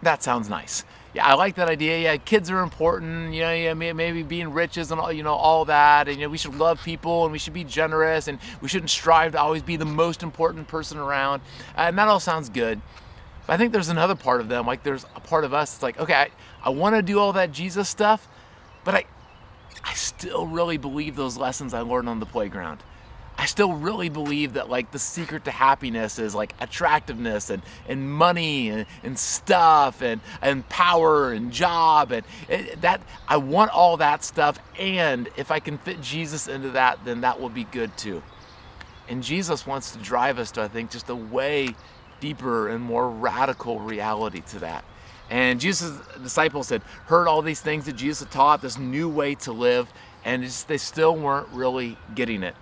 that 0.03 0.21
sounds 0.21 0.49
nice. 0.49 0.83
Yeah, 1.13 1.25
I 1.27 1.35
like 1.35 1.55
that 1.55 1.69
idea. 1.69 1.99
Yeah, 1.99 2.17
kids 2.17 2.49
are 2.49 2.61
important. 2.61 3.33
You 3.33 3.41
know, 3.41 3.53
yeah, 3.53 3.73
maybe 3.73 4.23
being 4.23 4.51
rich 4.51 4.77
isn't 4.77 4.97
all, 4.97 5.11
you 5.11 5.23
know, 5.23 5.35
all 5.35 5.65
that. 5.65 6.07
And 6.07 6.17
you 6.17 6.25
know, 6.25 6.29
we 6.29 6.37
should 6.37 6.55
love 6.55 6.83
people 6.83 7.23
and 7.23 7.31
we 7.31 7.37
should 7.37 7.53
be 7.53 7.63
generous 7.63 8.27
and 8.27 8.39
we 8.61 8.67
shouldn't 8.67 8.89
strive 8.89 9.33
to 9.33 9.39
always 9.39 9.61
be 9.61 9.75
the 9.75 9.85
most 9.85 10.23
important 10.23 10.67
person 10.67 10.97
around. 10.97 11.41
And 11.75 11.97
that 11.97 12.07
all 12.07 12.19
sounds 12.19 12.49
good. 12.49 12.81
But 13.45 13.53
I 13.53 13.57
think 13.57 13.73
there's 13.73 13.89
another 13.89 14.15
part 14.15 14.41
of 14.41 14.49
them. 14.49 14.65
Like 14.65 14.81
there's 14.83 15.05
a 15.15 15.19
part 15.19 15.43
of 15.43 15.53
us. 15.53 15.75
It's 15.75 15.83
like, 15.83 15.99
okay, 15.99 16.15
I, 16.15 16.29
I 16.63 16.69
want 16.69 16.95
to 16.95 17.01
do 17.03 17.19
all 17.19 17.33
that 17.33 17.51
Jesus 17.51 17.87
stuff, 17.87 18.27
but 18.83 18.95
I 18.95 19.05
I 19.83 19.93
still 19.93 20.47
really 20.47 20.77
believe 20.77 21.15
those 21.15 21.37
lessons 21.37 21.73
I 21.73 21.81
learned 21.81 22.09
on 22.09 22.19
the 22.19 22.25
playground. 22.25 22.83
I 23.37 23.45
still 23.45 23.73
really 23.73 24.09
believe 24.09 24.53
that 24.53 24.69
like 24.69 24.91
the 24.91 24.99
secret 24.99 25.45
to 25.45 25.51
happiness 25.51 26.19
is 26.19 26.35
like 26.35 26.53
attractiveness 26.59 27.49
and, 27.49 27.63
and 27.87 28.11
money 28.11 28.69
and, 28.69 28.85
and 29.03 29.17
stuff 29.17 30.01
and, 30.01 30.21
and 30.41 30.67
power 30.69 31.33
and 31.33 31.51
job 31.51 32.11
and 32.11 32.25
it, 32.47 32.81
that 32.81 33.01
I 33.27 33.37
want 33.37 33.71
all 33.71 33.97
that 33.97 34.23
stuff 34.23 34.59
and 34.77 35.29
if 35.35 35.49
I 35.49 35.59
can 35.59 35.77
fit 35.79 35.99
Jesus 36.01 36.47
into 36.47 36.71
that 36.71 36.99
then 37.05 37.21
that 37.21 37.41
will 37.41 37.49
be 37.49 37.63
good 37.63 37.97
too. 37.97 38.21
And 39.09 39.23
Jesus 39.23 39.65
wants 39.65 39.91
to 39.91 39.97
drive 39.97 40.37
us 40.37 40.51
to 40.51 40.61
I 40.61 40.67
think 40.67 40.91
just 40.91 41.09
a 41.09 41.15
way 41.15 41.75
deeper 42.19 42.69
and 42.69 42.83
more 42.83 43.09
radical 43.09 43.79
reality 43.79 44.41
to 44.41 44.59
that. 44.59 44.85
And 45.33 45.59
Jesus' 45.59 45.99
disciples 46.21 46.69
had 46.69 46.83
heard 47.07 47.27
all 47.27 47.41
these 47.41 47.59
things 47.59 47.85
that 47.85 47.95
Jesus 47.95 48.19
had 48.19 48.31
taught, 48.31 48.61
this 48.61 48.77
new 48.77 49.09
way 49.09 49.33
to 49.33 49.51
live, 49.51 49.91
and 50.23 50.43
they 50.43 50.77
still 50.77 51.15
weren't 51.15 51.47
really 51.51 51.97
getting 52.13 52.43
it. 52.43 52.53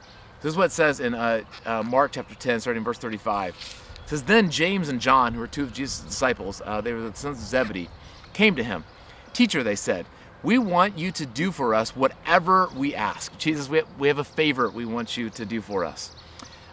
This 0.41 0.51
is 0.53 0.57
what 0.57 0.67
it 0.67 0.71
says 0.71 1.01
in 1.01 1.13
uh, 1.13 1.43
uh, 1.65 1.83
Mark 1.83 2.13
chapter 2.13 2.33
10, 2.33 2.61
starting 2.61 2.81
verse 2.81 2.97
35. 2.97 3.55
It 4.03 4.09
says, 4.09 4.23
Then 4.23 4.49
James 4.49 4.87
and 4.87 5.01
John, 5.01 5.33
who 5.33 5.41
were 5.41 5.47
two 5.47 5.63
of 5.63 5.73
Jesus' 5.73 5.99
disciples, 5.99 6.61
uh, 6.63 6.79
they 6.79 6.93
were 6.93 7.01
the 7.01 7.13
sons 7.13 7.39
of 7.39 7.43
Zebedee, 7.43 7.89
came 8.31 8.55
to 8.55 8.63
him. 8.63 8.85
Teacher, 9.33 9.63
they 9.63 9.75
said, 9.75 10.05
we 10.41 10.57
want 10.57 10.97
you 10.97 11.11
to 11.11 11.25
do 11.25 11.51
for 11.51 11.75
us 11.75 11.93
whatever 11.93 12.69
we 12.73 12.95
ask. 12.95 13.37
Jesus, 13.37 13.67
we 13.67 13.79
have, 13.79 13.87
we 13.99 14.07
have 14.07 14.19
a 14.19 14.23
favor 14.23 14.69
we 14.69 14.85
want 14.85 15.17
you 15.17 15.29
to 15.31 15.45
do 15.45 15.59
for 15.59 15.83
us. 15.83 16.15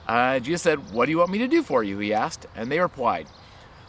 Uh, 0.06 0.38
Jesus 0.38 0.62
said, 0.62 0.92
What 0.92 1.06
do 1.06 1.10
you 1.10 1.18
want 1.18 1.32
me 1.32 1.38
to 1.38 1.48
do 1.48 1.64
for 1.64 1.82
you? 1.82 1.98
He 1.98 2.14
asked. 2.14 2.46
And 2.54 2.70
they 2.70 2.78
replied, 2.78 3.26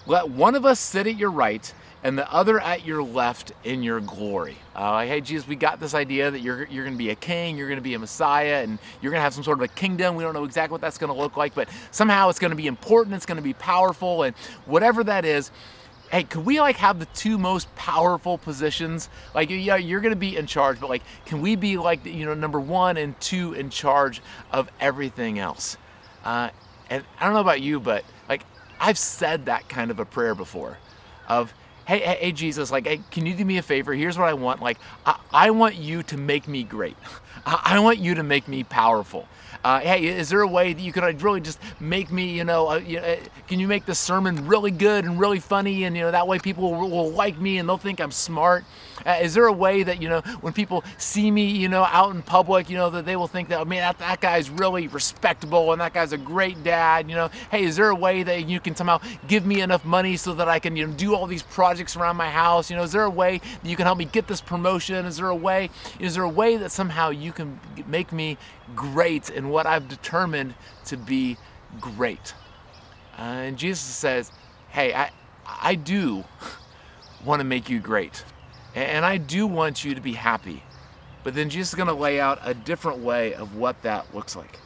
Let 0.07 0.27
one 0.27 0.55
of 0.55 0.65
us 0.65 0.79
sit 0.79 1.05
at 1.05 1.15
your 1.15 1.29
right 1.29 1.71
and 2.03 2.17
the 2.17 2.31
other 2.31 2.59
at 2.59 2.85
your 2.85 3.03
left 3.03 3.51
in 3.63 3.83
your 3.83 3.99
glory. 3.99 4.57
Uh, 4.75 4.91
like, 4.91 5.09
hey, 5.09 5.21
Jesus, 5.21 5.47
we 5.47 5.55
got 5.55 5.79
this 5.79 5.93
idea 5.93 6.31
that 6.31 6.39
you're, 6.39 6.65
you're 6.67 6.85
going 6.85 6.93
to 6.93 6.97
be 6.97 7.09
a 7.09 7.15
king, 7.15 7.57
you're 7.57 7.67
going 7.67 7.79
to 7.79 7.83
be 7.83 7.93
a 7.93 7.99
Messiah, 7.99 8.63
and 8.63 8.79
you're 9.01 9.11
going 9.11 9.19
to 9.19 9.23
have 9.23 9.33
some 9.33 9.43
sort 9.43 9.57
of 9.57 9.63
a 9.63 9.67
kingdom. 9.67 10.15
We 10.15 10.23
don't 10.23 10.33
know 10.33 10.45
exactly 10.45 10.73
what 10.73 10.81
that's 10.81 10.97
going 10.97 11.13
to 11.13 11.19
look 11.19 11.35
like, 11.35 11.53
but 11.53 11.67
somehow 11.91 12.29
it's 12.29 12.39
going 12.39 12.51
to 12.51 12.57
be 12.57 12.67
important, 12.67 13.15
it's 13.15 13.25
going 13.25 13.37
to 13.37 13.41
be 13.43 13.53
powerful, 13.53 14.23
and 14.23 14.35
whatever 14.65 15.03
that 15.03 15.25
is, 15.25 15.51
hey, 16.11 16.23
could 16.23 16.45
we 16.45 16.59
like 16.59 16.77
have 16.77 16.99
the 16.99 17.05
two 17.07 17.37
most 17.37 17.73
powerful 17.75 18.37
positions? 18.37 19.09
Like, 19.35 19.49
yeah, 19.49 19.75
you're 19.75 20.01
to 20.01 20.15
be 20.15 20.37
in 20.37 20.47
charge, 20.47 20.79
but 20.79 20.89
like, 20.89 21.03
can 21.25 21.41
we 21.41 21.55
be 21.55 21.77
like, 21.77 22.05
you 22.05 22.25
know, 22.25 22.33
number 22.33 22.59
one 22.59 22.97
and 22.97 23.19
two 23.19 23.53
in 23.53 23.69
charge 23.69 24.21
of 24.51 24.69
everything 24.79 25.37
else? 25.37 25.77
Uh, 26.23 26.49
and 26.89 27.03
I 27.19 27.25
don't 27.25 27.33
know 27.33 27.41
about 27.41 27.61
you, 27.61 27.79
but 27.79 28.03
like, 28.27 28.43
I've 28.79 28.97
said 28.97 29.45
that 29.45 29.67
kind 29.67 29.91
of 29.91 29.99
a 29.99 30.05
prayer 30.05 30.33
before 30.33 30.77
of, 31.27 31.53
hey, 31.89 31.99
hey, 32.01 32.17
hey, 32.21 32.31
Jesus, 32.31 32.71
like, 32.71 32.85
hey, 32.85 33.01
can 33.09 33.25
you 33.25 33.33
do 33.33 33.43
me 33.43 33.57
a 33.57 33.63
favor? 33.63 33.93
Here's 33.93 34.15
what 34.15 34.29
I 34.29 34.33
want. 34.33 34.61
Like, 34.61 34.77
I, 35.07 35.19
I 35.31 35.49
want 35.49 35.75
you 35.75 36.03
to 36.03 36.17
make 36.17 36.47
me 36.47 36.63
great. 36.63 36.95
I, 37.47 37.61
I 37.75 37.79
want 37.79 37.97
you 37.97 38.13
to 38.15 38.23
make 38.23 38.47
me 38.47 38.63
powerful 38.63 39.27
uh, 39.63 39.79
hey, 39.79 40.05
is 40.05 40.29
there 40.29 40.41
a 40.41 40.47
way 40.47 40.73
that 40.73 40.81
you 40.81 40.91
could 40.91 41.21
really 41.21 41.41
just 41.41 41.59
make 41.79 42.11
me, 42.11 42.31
you 42.31 42.43
know, 42.43 42.67
uh, 42.67 42.79
uh, 42.79 43.15
can 43.47 43.59
you 43.59 43.67
make 43.67 43.85
the 43.85 43.95
sermon 43.95 44.47
really 44.47 44.71
good 44.71 45.05
and 45.05 45.19
really 45.19 45.39
funny, 45.39 45.83
and 45.83 45.95
you 45.95 46.03
know 46.03 46.11
that 46.11 46.27
way 46.27 46.39
people 46.39 46.73
will, 46.73 46.89
will 46.89 47.11
like 47.11 47.39
me 47.39 47.57
and 47.57 47.67
they'll 47.67 47.77
think 47.77 47.99
I'm 47.99 48.11
smart. 48.11 48.63
Uh, 49.05 49.17
is 49.21 49.33
there 49.33 49.45
a 49.45 49.53
way 49.53 49.83
that 49.83 50.01
you 50.01 50.09
know 50.09 50.21
when 50.41 50.53
people 50.53 50.83
see 50.97 51.31
me, 51.31 51.45
you 51.45 51.67
know, 51.67 51.83
out 51.85 52.13
in 52.13 52.21
public, 52.21 52.69
you 52.69 52.77
know, 52.77 52.89
that 52.89 53.05
they 53.05 53.15
will 53.15 53.27
think 53.27 53.49
that, 53.49 53.59
oh, 53.59 53.65
man, 53.65 53.81
that, 53.81 53.99
that 53.99 54.21
guy's 54.21 54.49
really 54.49 54.87
respectable 54.87 55.71
and 55.71 55.81
that 55.81 55.93
guy's 55.93 56.13
a 56.13 56.17
great 56.17 56.63
dad. 56.63 57.09
You 57.09 57.15
know, 57.15 57.29
hey, 57.51 57.63
is 57.63 57.75
there 57.75 57.89
a 57.89 57.95
way 57.95 58.23
that 58.23 58.47
you 58.47 58.59
can 58.59 58.75
somehow 58.75 58.99
give 59.27 59.45
me 59.45 59.61
enough 59.61 59.85
money 59.85 60.17
so 60.17 60.33
that 60.35 60.47
I 60.47 60.59
can, 60.59 60.75
you 60.75 60.87
know, 60.87 60.93
do 60.93 61.15
all 61.15 61.27
these 61.27 61.43
projects 61.43 61.95
around 61.95 62.17
my 62.17 62.29
house? 62.29 62.69
You 62.69 62.77
know, 62.77 62.83
is 62.83 62.91
there 62.91 63.03
a 63.03 63.09
way 63.09 63.39
that 63.39 63.69
you 63.69 63.75
can 63.75 63.85
help 63.85 63.97
me 63.97 64.05
get 64.05 64.27
this 64.27 64.41
promotion? 64.41 65.05
Is 65.05 65.17
there 65.17 65.29
a 65.29 65.35
way? 65.35 65.69
Is 65.99 66.15
there 66.15 66.23
a 66.23 66.29
way 66.29 66.57
that 66.57 66.71
somehow 66.71 67.09
you 67.09 67.31
can 67.31 67.59
make 67.87 68.11
me 68.11 68.37
great 68.75 69.29
what 69.49 69.65
I've 69.65 69.87
determined 69.87 70.55
to 70.85 70.97
be 70.97 71.37
great. 71.79 72.33
Uh, 73.17 73.21
and 73.21 73.57
Jesus 73.57 73.81
says, 73.81 74.31
Hey, 74.69 74.93
I, 74.93 75.11
I 75.45 75.75
do 75.75 76.23
want 77.25 77.39
to 77.39 77.43
make 77.43 77.69
you 77.69 77.79
great. 77.79 78.23
And 78.75 79.05
I 79.05 79.17
do 79.17 79.47
want 79.47 79.83
you 79.83 79.95
to 79.95 80.01
be 80.01 80.13
happy. 80.13 80.63
But 81.23 81.35
then 81.35 81.49
Jesus 81.49 81.69
is 81.69 81.75
going 81.75 81.87
to 81.87 81.93
lay 81.93 82.19
out 82.19 82.39
a 82.43 82.53
different 82.53 82.99
way 82.99 83.33
of 83.33 83.55
what 83.55 83.81
that 83.81 84.13
looks 84.15 84.35
like. 84.35 84.59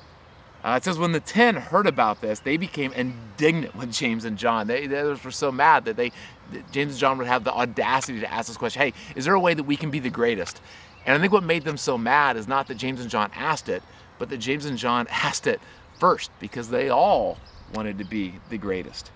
Uh, 0.64 0.76
it 0.78 0.84
says, 0.84 0.98
when 0.98 1.12
the 1.12 1.20
ten 1.20 1.56
heard 1.56 1.88
about 1.88 2.22
this, 2.22 2.40
they 2.40 2.56
became 2.56 2.94
indignant 2.94 3.76
with 3.76 3.92
James 3.92 4.24
and 4.24 4.38
John. 4.38 4.68
They, 4.68 4.88
they 4.88 5.04
were 5.04 5.18
so 5.32 5.52
mad 5.52 5.84
that 5.86 5.98
they, 5.98 6.12
that 6.52 6.72
James 6.72 6.94
and 6.94 7.00
John 7.00 7.18
would 7.18 7.28
have 7.28 7.44
the 7.44 7.52
audacity 7.52 8.22
to 8.22 8.32
ask 8.32 8.48
this 8.48 8.56
question 8.56 8.82
Hey, 8.82 8.94
is 9.16 9.26
there 9.26 9.34
a 9.34 9.40
way 9.40 9.54
that 9.54 9.64
we 9.64 9.76
can 9.76 9.90
be 9.90 10.00
the 10.00 10.10
greatest? 10.10 10.62
And 11.06 11.18
I 11.18 11.20
think 11.20 11.34
what 11.34 11.44
made 11.44 11.64
them 11.64 11.76
so 11.76 11.98
mad 11.98 12.38
is 12.38 12.48
not 12.48 12.68
that 12.68 12.76
James 12.76 13.02
and 13.02 13.10
John 13.10 13.30
asked 13.36 13.68
it, 13.68 13.84
but 14.20 14.30
that 14.30 14.38
James 14.38 14.66
and 14.66 14.78
John 14.78 15.08
asked 15.12 15.48
it 15.48 15.62
first 16.00 16.32
because 16.40 16.70
they 16.70 16.90
all 16.90 17.38
wanted 17.74 17.98
to 17.98 18.04
be 18.04 18.36
the 18.50 18.58
greatest. 18.58 19.12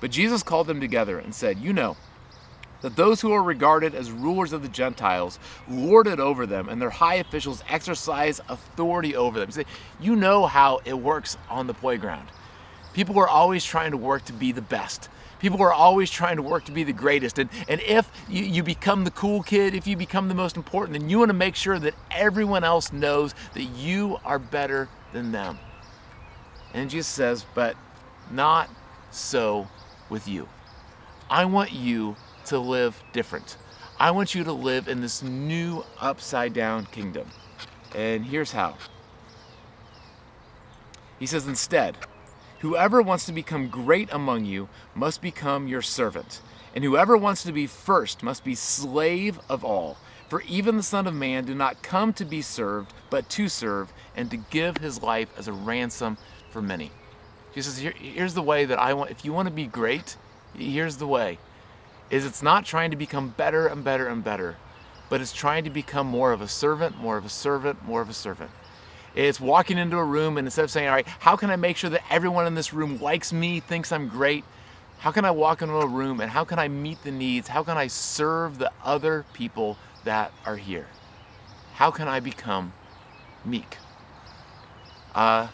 But 0.00 0.10
Jesus 0.10 0.42
called 0.42 0.66
them 0.66 0.80
together 0.80 1.18
and 1.18 1.34
said, 1.34 1.58
You 1.58 1.72
know, 1.72 1.96
that 2.82 2.96
those 2.96 3.20
who 3.20 3.32
are 3.32 3.42
regarded 3.42 3.94
as 3.94 4.10
rulers 4.10 4.52
of 4.52 4.62
the 4.62 4.68
Gentiles 4.68 5.38
lord 5.68 6.06
it 6.06 6.20
over 6.20 6.46
them, 6.46 6.68
and 6.68 6.80
their 6.80 6.90
high 6.90 7.16
officials 7.16 7.62
exercise 7.68 8.40
authority 8.48 9.16
over 9.16 9.44
them. 9.44 9.64
You 10.00 10.16
know 10.16 10.46
how 10.46 10.80
it 10.84 10.94
works 10.94 11.36
on 11.48 11.66
the 11.66 11.74
playground. 11.74 12.28
People 12.92 13.18
are 13.18 13.28
always 13.28 13.64
trying 13.64 13.90
to 13.90 13.96
work 13.96 14.24
to 14.26 14.32
be 14.32 14.52
the 14.52 14.62
best. 14.62 15.08
People 15.38 15.60
are 15.62 15.72
always 15.72 16.10
trying 16.10 16.36
to 16.36 16.42
work 16.42 16.64
to 16.64 16.72
be 16.72 16.82
the 16.84 16.92
greatest. 16.92 17.38
And, 17.38 17.50
and 17.68 17.80
if 17.82 18.10
you, 18.28 18.44
you 18.44 18.62
become 18.62 19.04
the 19.04 19.10
cool 19.10 19.42
kid, 19.42 19.74
if 19.74 19.86
you 19.86 19.96
become 19.96 20.28
the 20.28 20.34
most 20.34 20.56
important, 20.56 20.98
then 20.98 21.08
you 21.10 21.18
want 21.18 21.28
to 21.28 21.34
make 21.34 21.54
sure 21.54 21.78
that 21.78 21.94
everyone 22.10 22.64
else 22.64 22.92
knows 22.92 23.34
that 23.54 23.64
you 23.64 24.18
are 24.24 24.38
better 24.38 24.88
than 25.12 25.32
them. 25.32 25.58
And 26.72 26.90
Jesus 26.90 27.06
says, 27.06 27.44
But 27.54 27.76
not 28.30 28.70
so 29.10 29.68
with 30.08 30.26
you. 30.26 30.48
I 31.28 31.44
want 31.44 31.72
you 31.72 32.16
to 32.46 32.58
live 32.58 33.02
different. 33.12 33.56
I 33.98 34.10
want 34.10 34.34
you 34.34 34.44
to 34.44 34.52
live 34.52 34.88
in 34.88 35.00
this 35.00 35.22
new 35.22 35.84
upside 36.00 36.52
down 36.52 36.86
kingdom. 36.86 37.28
And 37.94 38.24
here's 38.24 38.52
how. 38.52 38.76
He 41.18 41.26
says, 41.26 41.46
Instead, 41.46 41.96
whoever 42.60 43.02
wants 43.02 43.26
to 43.26 43.32
become 43.32 43.68
great 43.68 44.08
among 44.12 44.44
you 44.44 44.68
must 44.94 45.22
become 45.22 45.68
your 45.68 45.82
servant, 45.82 46.40
and 46.74 46.84
whoever 46.84 47.16
wants 47.16 47.42
to 47.44 47.52
be 47.52 47.66
first 47.66 48.22
must 48.22 48.44
be 48.44 48.54
slave 48.54 49.38
of 49.48 49.64
all. 49.64 49.96
For 50.28 50.42
even 50.42 50.76
the 50.76 50.82
Son 50.82 51.06
of 51.06 51.14
Man 51.14 51.44
did 51.44 51.56
not 51.56 51.82
come 51.82 52.12
to 52.14 52.24
be 52.24 52.42
served, 52.42 52.92
but 53.10 53.28
to 53.30 53.48
serve, 53.48 53.92
and 54.16 54.30
to 54.30 54.36
give 54.36 54.78
his 54.78 55.02
life 55.02 55.28
as 55.38 55.46
a 55.46 55.52
ransom 55.52 56.18
for 56.50 56.60
many. 56.60 56.90
He 57.52 57.62
says, 57.62 57.78
Here, 57.78 57.94
here's 57.96 58.34
the 58.34 58.42
way 58.42 58.64
that 58.64 58.78
I 58.78 58.92
want, 58.92 59.10
if 59.10 59.24
you 59.24 59.32
want 59.32 59.48
to 59.48 59.54
be 59.54 59.66
great, 59.66 60.16
here's 60.56 60.96
the 60.96 61.06
way. 61.06 61.38
Is 62.10 62.26
it's 62.26 62.42
not 62.42 62.64
trying 62.64 62.90
to 62.90 62.96
become 62.96 63.30
better 63.30 63.66
and 63.66 63.84
better 63.84 64.08
and 64.08 64.22
better, 64.22 64.56
but 65.08 65.20
it's 65.20 65.32
trying 65.32 65.64
to 65.64 65.70
become 65.70 66.06
more 66.06 66.32
of 66.32 66.40
a 66.40 66.48
servant, 66.48 66.98
more 66.98 67.16
of 67.16 67.24
a 67.24 67.30
servant, 67.30 67.84
more 67.84 68.00
of 68.00 68.08
a 68.08 68.14
servant. 68.14 68.50
It's 69.16 69.40
walking 69.40 69.78
into 69.78 69.96
a 69.96 70.04
room 70.04 70.36
and 70.36 70.46
instead 70.46 70.64
of 70.64 70.70
saying, 70.70 70.88
all 70.88 70.94
right, 70.94 71.08
how 71.08 71.36
can 71.36 71.50
I 71.50 71.56
make 71.56 71.78
sure 71.78 71.88
that 71.88 72.02
everyone 72.10 72.46
in 72.46 72.54
this 72.54 72.74
room 72.74 73.00
likes 73.00 73.32
me, 73.32 73.60
thinks 73.60 73.90
I'm 73.90 74.08
great? 74.08 74.44
How 74.98 75.10
can 75.10 75.24
I 75.24 75.30
walk 75.30 75.62
into 75.62 75.74
a 75.74 75.86
room 75.86 76.20
and 76.20 76.30
how 76.30 76.44
can 76.44 76.58
I 76.58 76.68
meet 76.68 77.02
the 77.02 77.10
needs? 77.10 77.48
How 77.48 77.62
can 77.62 77.78
I 77.78 77.86
serve 77.86 78.58
the 78.58 78.70
other 78.84 79.24
people 79.32 79.78
that 80.04 80.32
are 80.44 80.56
here? 80.56 80.86
How 81.74 81.90
can 81.90 82.08
I 82.08 82.20
become 82.20 82.74
meek? 83.42 83.78
Uh, 85.14 85.48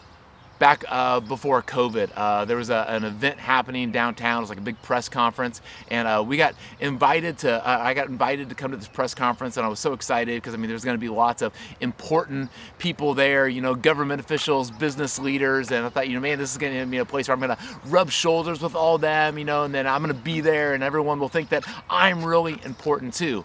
back 0.63 0.85
uh, 0.87 1.19
before 1.19 1.61
COVID, 1.61 2.11
uh, 2.15 2.45
there 2.45 2.55
was 2.55 2.69
a, 2.69 2.85
an 2.87 3.03
event 3.03 3.37
happening 3.37 3.91
downtown. 3.91 4.37
It 4.37 4.43
was 4.43 4.49
like 4.49 4.59
a 4.59 4.61
big 4.61 4.81
press 4.81 5.09
conference, 5.09 5.61
and 5.91 6.07
uh, 6.07 6.23
we 6.25 6.37
got 6.37 6.55
invited 6.79 7.39
to. 7.39 7.51
Uh, 7.51 7.79
I 7.81 7.93
got 7.93 8.07
invited 8.07 8.47
to 8.47 8.55
come 8.55 8.71
to 8.71 8.77
this 8.77 8.87
press 8.87 9.13
conference, 9.13 9.57
and 9.57 9.65
I 9.65 9.67
was 9.67 9.81
so 9.81 9.91
excited 9.91 10.41
because 10.41 10.53
I 10.53 10.57
mean, 10.57 10.69
there's 10.69 10.85
going 10.85 10.95
to 10.95 11.01
be 11.01 11.09
lots 11.09 11.41
of 11.41 11.51
important 11.81 12.49
people 12.77 13.13
there. 13.13 13.49
You 13.49 13.59
know, 13.59 13.75
government 13.75 14.21
officials, 14.21 14.71
business 14.71 15.19
leaders, 15.19 15.69
and 15.69 15.85
I 15.85 15.89
thought, 15.89 16.07
you 16.07 16.13
know, 16.13 16.21
man, 16.21 16.37
this 16.37 16.53
is 16.53 16.57
going 16.57 16.79
to 16.79 16.85
be 16.85 16.99
a 16.99 17.03
place 17.03 17.27
where 17.27 17.33
I'm 17.33 17.41
going 17.41 17.57
to 17.57 17.63
rub 17.87 18.09
shoulders 18.09 18.61
with 18.61 18.73
all 18.73 18.97
them. 18.97 19.37
You 19.37 19.43
know, 19.43 19.65
and 19.65 19.75
then 19.75 19.85
I'm 19.85 20.01
going 20.01 20.15
to 20.15 20.21
be 20.21 20.39
there, 20.39 20.75
and 20.75 20.81
everyone 20.81 21.19
will 21.19 21.27
think 21.27 21.49
that 21.49 21.65
I'm 21.89 22.23
really 22.23 22.57
important 22.63 23.15
too. 23.15 23.43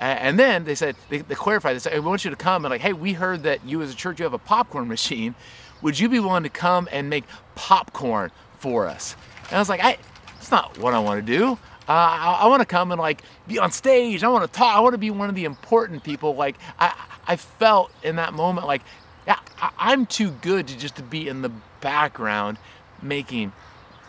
And 0.00 0.38
then 0.38 0.64
they 0.64 0.74
said, 0.74 0.96
they, 1.10 1.18
they 1.18 1.34
clarified, 1.34 1.76
they 1.76 1.78
said, 1.78 1.92
we 1.92 2.00
want 2.00 2.24
you 2.24 2.30
to 2.30 2.36
come 2.36 2.64
and 2.64 2.72
like, 2.72 2.80
hey, 2.80 2.94
we 2.94 3.12
heard 3.12 3.42
that 3.42 3.66
you 3.66 3.82
as 3.82 3.92
a 3.92 3.94
church, 3.94 4.18
you 4.18 4.24
have 4.24 4.32
a 4.32 4.38
popcorn 4.38 4.88
machine 4.88 5.34
would 5.82 5.98
you 5.98 6.08
be 6.08 6.18
willing 6.18 6.42
to 6.42 6.48
come 6.48 6.88
and 6.92 7.08
make 7.08 7.24
popcorn 7.54 8.30
for 8.58 8.86
us? 8.86 9.16
And 9.48 9.56
I 9.56 9.58
was 9.58 9.68
like, 9.68 9.82
I, 9.82 9.98
that's 10.34 10.50
not 10.50 10.78
what 10.78 10.94
I 10.94 10.98
want 10.98 11.24
to 11.24 11.38
do. 11.38 11.58
Uh, 11.88 11.92
I, 11.92 12.38
I 12.42 12.46
want 12.46 12.60
to 12.60 12.66
come 12.66 12.92
and 12.92 13.00
like 13.00 13.22
be 13.48 13.58
on 13.58 13.72
stage. 13.72 14.22
I 14.22 14.28
want 14.28 14.50
to 14.50 14.58
talk. 14.58 14.76
I 14.76 14.80
want 14.80 14.94
to 14.94 14.98
be 14.98 15.10
one 15.10 15.28
of 15.28 15.34
the 15.34 15.44
important 15.44 16.04
people. 16.04 16.34
Like 16.36 16.56
I, 16.78 16.94
I 17.26 17.36
felt 17.36 17.90
in 18.02 18.16
that 18.16 18.32
moment 18.32 18.66
like, 18.66 18.82
yeah, 19.26 19.38
I, 19.60 19.92
am 19.92 20.06
too 20.06 20.30
good 20.30 20.68
to 20.68 20.78
just 20.78 20.96
to 20.96 21.02
be 21.02 21.28
in 21.28 21.42
the 21.42 21.50
background 21.80 22.58
making 23.02 23.52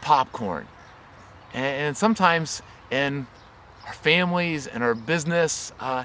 popcorn. 0.02 0.68
And, 1.54 1.66
and 1.66 1.98
sometimes 1.98 2.62
in 2.92 3.28
our 3.88 3.94
families 3.94 4.68
and 4.68 4.84
our 4.84 4.96
business, 4.96 5.74
uh, 5.80 6.04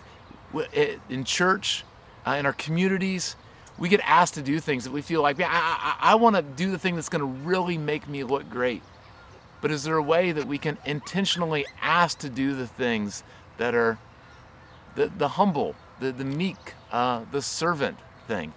in 1.09 1.25
church, 1.25 1.85
uh, 2.27 2.33
in 2.33 2.47
our 2.47 2.53
communities, 2.53 3.37
we 3.79 3.89
get 3.89 4.01
asked 4.05 4.35
to 4.35 4.43
do 4.43 4.59
things 4.61 4.85
that 4.85 4.93
we 4.93 5.03
feel 5.03 5.23
like, 5.23 5.39
yeah, 5.39 5.49
I, 5.51 6.09
I, 6.09 6.13
I 6.13 6.15
want 6.15 6.37
to 6.37 6.43
do 6.43 6.71
the 6.71 6.79
thing 6.79 6.95
that's 6.95 7.09
going 7.09 7.21
to 7.21 7.49
really 7.49 7.77
make 7.79 8.09
me 8.09 8.25
look 8.25 8.49
great. 8.49 8.83
But 9.61 9.71
is 9.71 9.85
there 9.85 9.97
a 9.97 10.03
way 10.03 10.33
that 10.33 10.47
we 10.47 10.59
can 10.59 10.79
intentionally 10.85 11.67
ask 11.81 12.19
to 12.19 12.29
do 12.29 12.55
the 12.55 12.67
things 12.67 13.23
that 13.59 13.75
are 13.75 13.99
the, 14.95 15.07
the 15.07 15.29
humble, 15.29 15.75
the, 16.01 16.13
the 16.13 16.25
meek, 16.25 16.75
uh, 16.93 17.25
the 17.31 17.43
servant 17.43 17.99
thing? 18.27 18.53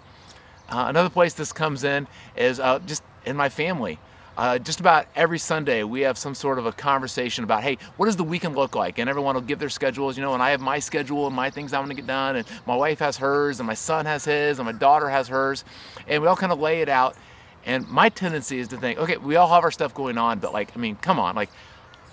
Uh, 0.69 0.85
another 0.87 1.09
place 1.09 1.33
this 1.33 1.51
comes 1.51 1.83
in 1.83 2.07
is 2.37 2.59
uh, 2.59 2.79
just 2.79 3.03
in 3.25 3.35
my 3.35 3.49
family. 3.49 3.99
Uh, 4.39 4.57
just 4.57 4.79
about 4.79 5.05
every 5.17 5.37
Sunday, 5.37 5.83
we 5.83 5.99
have 5.99 6.17
some 6.17 6.33
sort 6.33 6.57
of 6.59 6.65
a 6.65 6.71
conversation 6.71 7.43
about, 7.43 7.61
hey, 7.61 7.77
what 7.97 8.05
does 8.05 8.15
the 8.15 8.23
weekend 8.23 8.55
look 8.55 8.73
like? 8.73 8.97
And 8.97 9.09
everyone 9.09 9.35
will 9.35 9.41
give 9.41 9.59
their 9.59 9.67
schedules, 9.67 10.15
you 10.15 10.23
know, 10.23 10.33
and 10.33 10.41
I 10.41 10.51
have 10.51 10.61
my 10.61 10.79
schedule 10.79 11.27
and 11.27 11.35
my 11.35 11.49
things 11.49 11.73
I 11.73 11.79
want 11.79 11.89
to 11.89 11.95
get 11.95 12.07
done, 12.07 12.37
and 12.37 12.47
my 12.65 12.73
wife 12.73 12.99
has 12.99 13.17
hers, 13.17 13.59
and 13.59 13.67
my 13.67 13.73
son 13.73 14.05
has 14.05 14.23
his, 14.23 14.59
and 14.59 14.65
my 14.65 14.71
daughter 14.71 15.09
has 15.09 15.27
hers, 15.27 15.65
and 16.07 16.21
we 16.21 16.29
all 16.29 16.37
kind 16.37 16.53
of 16.53 16.59
lay 16.61 16.79
it 16.79 16.87
out. 16.87 17.17
And 17.65 17.85
my 17.89 18.07
tendency 18.07 18.59
is 18.59 18.69
to 18.69 18.77
think, 18.77 18.97
okay, 18.99 19.17
we 19.17 19.35
all 19.35 19.49
have 19.49 19.65
our 19.65 19.71
stuff 19.71 19.93
going 19.93 20.17
on, 20.17 20.39
but 20.39 20.53
like, 20.53 20.71
I 20.73 20.79
mean, 20.79 20.95
come 20.95 21.19
on, 21.19 21.35
like, 21.35 21.49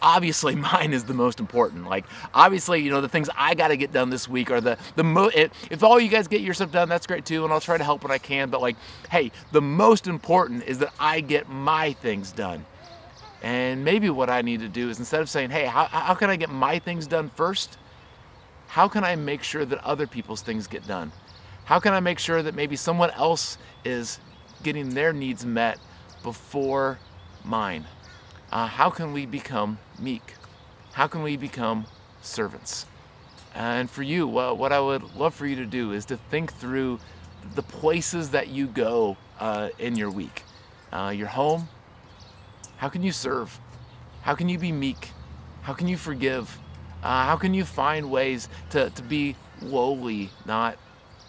obviously 0.03 0.55
mine 0.57 0.93
is 0.93 1.05
the 1.05 1.15
most 1.15 1.41
important. 1.41 1.89
Like 1.89 2.05
obviously, 2.35 2.81
you 2.83 2.91
know, 2.91 3.01
the 3.01 3.09
things 3.09 3.29
I 3.37 3.55
got 3.55 3.69
to 3.69 3.77
get 3.77 3.93
done 3.93 4.11
this 4.11 4.29
week 4.29 4.51
are 4.51 4.61
the 4.61 4.79
the 4.95 5.05
mo- 5.05 5.31
if 5.35 5.83
all 5.83 6.01
you 6.01 6.09
guys 6.09 6.29
get 6.29 6.41
your 6.41 6.55
stuff 6.55 6.73
done, 6.73 6.89
that's 6.89 7.07
great 7.07 7.25
too, 7.25 7.45
and 7.45 7.53
I'll 7.53 7.61
try 7.61 7.79
to 7.79 7.85
help 7.85 8.03
when 8.03 8.13
I 8.13 8.19
can. 8.19 8.51
But 8.51 8.61
like, 8.61 8.77
hey, 9.11 9.33
the 9.53 9.63
most 9.63 10.07
important 10.07 10.65
is 10.65 10.79
that 10.79 10.93
I 10.99 11.21
get 11.21 11.49
my 11.49 11.93
things 11.93 12.33
done. 12.33 12.65
And 13.43 13.85
maybe 13.85 14.11
what 14.11 14.31
I 14.31 14.43
need 14.43 14.61
to 14.61 14.69
do 14.69 14.89
is 14.89 14.99
instead 14.99 15.21
of 15.21 15.29
saying, 15.29 15.51
hey, 15.51 15.67
how, 15.67 15.85
how 15.85 16.15
can 16.15 16.31
I 16.31 16.37
get 16.37 16.51
my 16.51 16.79
things 16.79 17.07
done 17.07 17.31
first? 17.37 17.79
How 18.67 18.89
can 18.89 19.05
I 19.05 19.15
make 19.15 19.43
sure 19.43 19.65
that 19.65 19.83
other 19.85 20.07
people's 20.07 20.43
things 20.43 20.67
get 20.67 20.87
done? 20.87 21.13
How 21.65 21.79
can 21.79 21.93
I 21.93 22.01
make 22.01 22.19
sure 22.19 22.43
that 22.43 22.55
maybe 22.55 22.77
someone 22.77 23.11
else 23.11 23.59
is 23.85 24.19
getting 24.63 24.95
their 24.95 25.13
needs 25.13 25.45
met 25.45 25.79
before 26.23 26.99
mine? 27.45 27.87
Uh, 28.53 28.67
how 28.67 28.91
can 28.91 29.13
we 29.13 29.27
become 29.27 29.79
meek? 29.99 30.35
How 30.93 31.07
can 31.07 31.23
we 31.23 31.37
become 31.37 31.87
servants? 32.23 32.87
And 33.55 33.91
for 33.91 34.03
you, 34.03 34.29
well, 34.29 34.57
what 34.57 34.73
I 34.73 34.81
would 34.81 35.15
love 35.15 35.35
for 35.35 35.47
you 35.47 35.57
to 35.57 35.67
do 35.67 35.93
is 35.93 36.05
to 36.07 36.17
think 36.17 36.53
through 36.53 36.99
the 37.55 37.63
places 37.63 38.31
that 38.31 38.49
you 38.49 38.67
go 38.67 39.17
uh, 39.41 39.71
in 39.79 39.97
your 39.97 40.11
week. 40.11 40.43
Uh, 40.93 41.13
your 41.15 41.29
home, 41.29 41.69
how 42.79 42.89
can 42.89 43.03
you 43.03 43.13
serve? 43.13 43.59
How 44.23 44.35
can 44.35 44.49
you 44.49 44.59
be 44.59 44.73
meek? 44.73 45.11
How 45.63 45.73
can 45.73 45.89
you 45.89 45.97
forgive? 45.97 46.59
Uh, 47.03 47.25
how 47.25 47.37
can 47.37 47.55
you 47.55 47.65
find 47.65 48.11
ways 48.11 48.49
to, 48.71 48.91
to 48.91 49.03
be 49.03 49.37
lowly, 49.63 50.31
not 50.45 50.79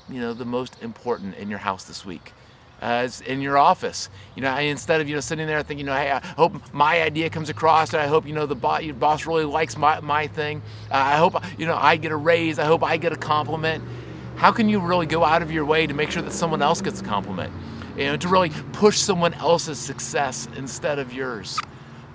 you 0.10 0.22
know 0.22 0.34
the 0.34 0.46
most 0.46 0.82
important 0.82 1.36
in 1.36 1.50
your 1.50 1.60
house 1.60 1.86
this 1.86 2.06
week? 2.06 2.34
Uh, 2.82 3.08
in 3.26 3.42
your 3.42 3.58
office. 3.58 4.10
You 4.36 4.42
know, 4.42 4.56
instead 4.58 5.02
of 5.02 5.08
you 5.08 5.16
know 5.16 5.22
sitting 5.22 5.48
there 5.48 5.62
thinking, 5.64 5.86
you 5.86 5.92
know, 5.92 5.98
hey, 5.98 6.12
I 6.12 6.20
hope 6.20 6.54
my 6.74 7.02
idea 7.02 7.30
comes 7.30 7.50
across. 7.50 7.94
I 7.94 8.08
hope 8.08 8.26
you 8.26 8.34
know 8.34 8.46
the 8.46 8.56
boss, 8.56 8.84
your 8.84 8.96
boss 8.96 9.26
really 9.26 9.46
likes 9.46 9.78
my 9.78 10.00
my 10.02 10.28
thing. 10.28 10.62
Uh, 10.92 10.96
I 10.96 11.18
hope 11.18 11.36
you 11.58 11.66
know 11.66 11.76
I 11.76 11.98
get 11.98 12.12
a 12.12 12.16
raise. 12.16 12.60
I 12.60 12.66
hope 12.66 12.84
I 12.84 12.98
get 12.98 13.12
a 13.12 13.18
compliment. 13.18 13.84
How 14.36 14.52
can 14.52 14.70
you 14.70 14.80
really 14.80 15.08
go 15.08 15.24
out 15.24 15.42
of 15.42 15.52
your 15.52 15.66
way 15.66 15.88
to 15.88 15.94
make 15.94 16.12
sure 16.12 16.22
that 16.22 16.32
someone 16.32 16.62
else 16.62 16.82
gets 16.82 17.02
a 17.02 17.04
compliment? 17.04 17.52
You 17.98 18.06
know, 18.06 18.18
to 18.18 18.28
really 18.28 18.52
push 18.74 19.00
someone 19.00 19.34
else's 19.34 19.80
success 19.80 20.48
instead 20.56 21.00
of 21.00 21.12
yours 21.12 21.60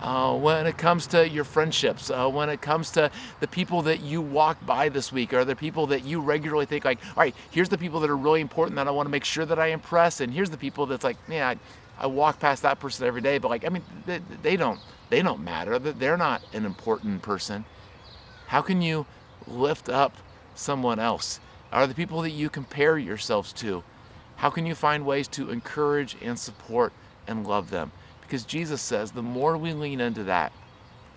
uh, 0.02 0.36
when 0.36 0.66
it 0.66 0.76
comes 0.76 1.06
to 1.06 1.28
your 1.28 1.44
friendships, 1.44 2.10
uh, 2.10 2.28
when 2.28 2.50
it 2.50 2.60
comes 2.60 2.90
to 2.90 3.08
the 3.38 3.46
people 3.46 3.82
that 3.82 4.00
you 4.00 4.20
walk 4.20 4.64
by 4.66 4.88
this 4.88 5.12
week, 5.12 5.32
or 5.32 5.44
the 5.44 5.54
people 5.54 5.86
that 5.86 6.04
you 6.04 6.20
regularly 6.20 6.66
think 6.66 6.84
like, 6.84 6.98
all 7.16 7.22
right, 7.22 7.34
here's 7.52 7.68
the 7.68 7.78
people 7.78 8.00
that 8.00 8.10
are 8.10 8.16
really 8.16 8.40
important 8.40 8.74
that 8.76 8.88
I 8.88 8.90
want 8.90 9.06
to 9.06 9.10
make 9.10 9.24
sure 9.24 9.46
that 9.46 9.60
I 9.60 9.68
impress, 9.68 10.20
and 10.20 10.32
here's 10.32 10.50
the 10.50 10.58
people 10.58 10.86
that's 10.86 11.04
like, 11.04 11.16
yeah, 11.28 11.50
I, 11.50 11.56
I 12.04 12.06
walk 12.08 12.40
past 12.40 12.62
that 12.62 12.80
person 12.80 13.06
every 13.06 13.20
day, 13.20 13.38
but 13.38 13.48
like, 13.48 13.64
I 13.64 13.68
mean, 13.68 13.84
they, 14.04 14.20
they 14.42 14.56
don't, 14.56 14.80
they 15.08 15.22
don't 15.22 15.44
matter. 15.44 15.78
They're 15.78 16.16
not 16.16 16.42
an 16.52 16.66
important 16.66 17.22
person. 17.22 17.64
How 18.48 18.60
can 18.60 18.82
you 18.82 19.06
lift 19.46 19.88
up 19.88 20.16
someone 20.56 20.98
else? 20.98 21.38
Are 21.70 21.86
the 21.86 21.94
people 21.94 22.22
that 22.22 22.30
you 22.30 22.50
compare 22.50 22.98
yourselves 22.98 23.52
to? 23.54 23.84
How 24.36 24.50
can 24.50 24.66
you 24.66 24.74
find 24.74 25.06
ways 25.06 25.28
to 25.28 25.50
encourage 25.50 26.16
and 26.20 26.36
support 26.36 26.92
and 27.28 27.46
love 27.46 27.70
them? 27.70 27.92
Because 28.32 28.46
Jesus 28.46 28.80
says 28.80 29.12
the 29.12 29.20
more 29.20 29.58
we 29.58 29.74
lean 29.74 30.00
into 30.00 30.24
that, 30.24 30.54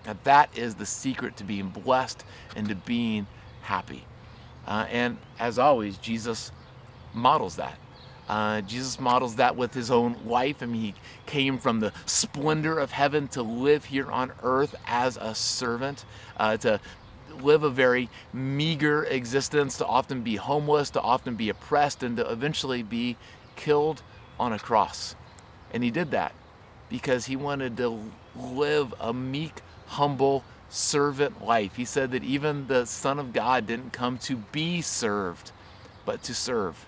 that 0.03 0.21
that 0.25 0.49
is 0.57 0.75
the 0.75 0.85
secret 0.85 1.37
to 1.37 1.45
being 1.45 1.69
blessed 1.69 2.25
and 2.57 2.67
to 2.67 2.75
being 2.75 3.25
happy. 3.61 4.03
Uh, 4.67 4.85
and 4.91 5.17
as 5.39 5.57
always, 5.57 5.97
Jesus 5.97 6.51
models 7.13 7.55
that. 7.55 7.79
Uh, 8.27 8.59
Jesus 8.59 8.99
models 8.99 9.37
that 9.37 9.55
with 9.55 9.73
his 9.73 9.91
own 9.91 10.17
life. 10.25 10.61
I 10.61 10.65
mean, 10.65 10.81
he 10.81 10.93
came 11.25 11.57
from 11.57 11.79
the 11.79 11.93
splendor 12.05 12.77
of 12.77 12.91
heaven 12.91 13.29
to 13.29 13.41
live 13.43 13.85
here 13.85 14.11
on 14.11 14.33
earth 14.43 14.75
as 14.85 15.15
a 15.15 15.33
servant, 15.33 16.03
uh, 16.35 16.57
to 16.57 16.81
live 17.39 17.63
a 17.63 17.69
very 17.69 18.09
meager 18.33 19.05
existence, 19.05 19.77
to 19.77 19.85
often 19.85 20.21
be 20.21 20.35
homeless, 20.35 20.89
to 20.89 20.99
often 20.99 21.35
be 21.35 21.47
oppressed, 21.47 22.03
and 22.03 22.17
to 22.17 22.29
eventually 22.29 22.83
be 22.83 23.15
killed 23.55 24.01
on 24.37 24.51
a 24.51 24.59
cross. 24.59 25.15
And 25.71 25.81
he 25.81 25.91
did 25.91 26.11
that 26.11 26.33
because 26.89 27.25
he 27.25 27.35
wanted 27.35 27.77
to 27.77 28.11
live 28.35 28.93
a 28.99 29.13
meek, 29.13 29.61
humble, 29.87 30.43
servant 30.69 31.43
life. 31.43 31.75
He 31.75 31.85
said 31.85 32.11
that 32.11 32.23
even 32.23 32.67
the 32.67 32.85
Son 32.85 33.19
of 33.19 33.33
God 33.33 33.67
didn't 33.67 33.93
come 33.93 34.17
to 34.19 34.37
be 34.37 34.81
served, 34.81 35.51
but 36.05 36.23
to 36.23 36.33
serve. 36.33 36.85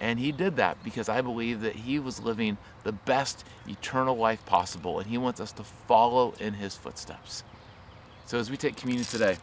And 0.00 0.18
he 0.18 0.32
did 0.32 0.56
that 0.56 0.82
because 0.82 1.08
I 1.08 1.20
believe 1.20 1.60
that 1.60 1.76
he 1.76 1.98
was 1.98 2.20
living 2.20 2.58
the 2.82 2.92
best 2.92 3.44
eternal 3.68 4.16
life 4.16 4.44
possible, 4.46 4.98
and 4.98 5.08
he 5.08 5.18
wants 5.18 5.40
us 5.40 5.52
to 5.52 5.62
follow 5.62 6.34
in 6.40 6.54
his 6.54 6.74
footsteps. 6.74 7.44
So 8.26 8.38
as 8.38 8.50
we 8.50 8.56
take 8.56 8.76
communion 8.76 9.06
today, 9.06 9.36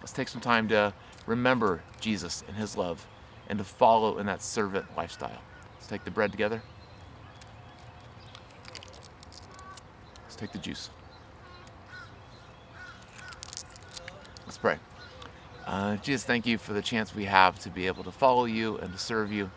let's 0.00 0.12
take 0.12 0.28
some 0.28 0.40
time 0.40 0.68
to 0.68 0.92
remember 1.26 1.82
Jesus 2.00 2.44
and 2.46 2.56
his 2.56 2.76
love 2.76 3.06
and 3.48 3.58
to 3.58 3.64
follow 3.64 4.18
in 4.18 4.26
that 4.26 4.42
servant 4.42 4.86
lifestyle. 4.96 5.42
Let's 5.74 5.86
take 5.86 6.04
the 6.04 6.10
bread 6.10 6.30
together. 6.30 6.62
Take 10.40 10.52
the 10.52 10.58
juice. 10.58 10.88
Let's 14.46 14.56
pray. 14.56 14.78
Uh, 15.66 15.96
Jesus, 15.96 16.24
thank 16.24 16.46
you 16.46 16.56
for 16.56 16.72
the 16.72 16.80
chance 16.80 17.14
we 17.14 17.26
have 17.26 17.58
to 17.60 17.68
be 17.68 17.86
able 17.86 18.02
to 18.04 18.10
follow 18.10 18.46
you 18.46 18.78
and 18.78 18.90
to 18.90 18.98
serve 18.98 19.30
you. 19.30 19.50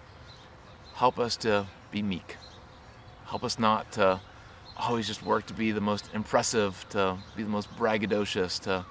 Help 0.93 1.17
us 1.19 1.37
to 1.37 1.65
be 1.89 2.01
meek. 2.01 2.35
Help 3.25 3.45
us 3.45 3.57
not 3.57 3.93
to 3.93 4.19
always 4.77 5.07
just 5.07 5.23
work 5.23 5.45
to 5.47 5.53
be 5.53 5.71
the 5.71 5.81
most 5.81 6.09
impressive, 6.13 6.85
to 6.89 7.17
be 7.37 7.43
the 7.43 7.49
most 7.49 7.73
braggadocious, 7.77 8.59
to 8.59 8.85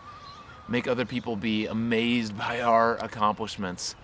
make 0.68 0.88
other 0.88 1.04
people 1.04 1.36
be 1.36 1.66
amazed 1.66 2.36
by 2.38 2.62
our 2.62 2.96
accomplishments, 2.96 3.94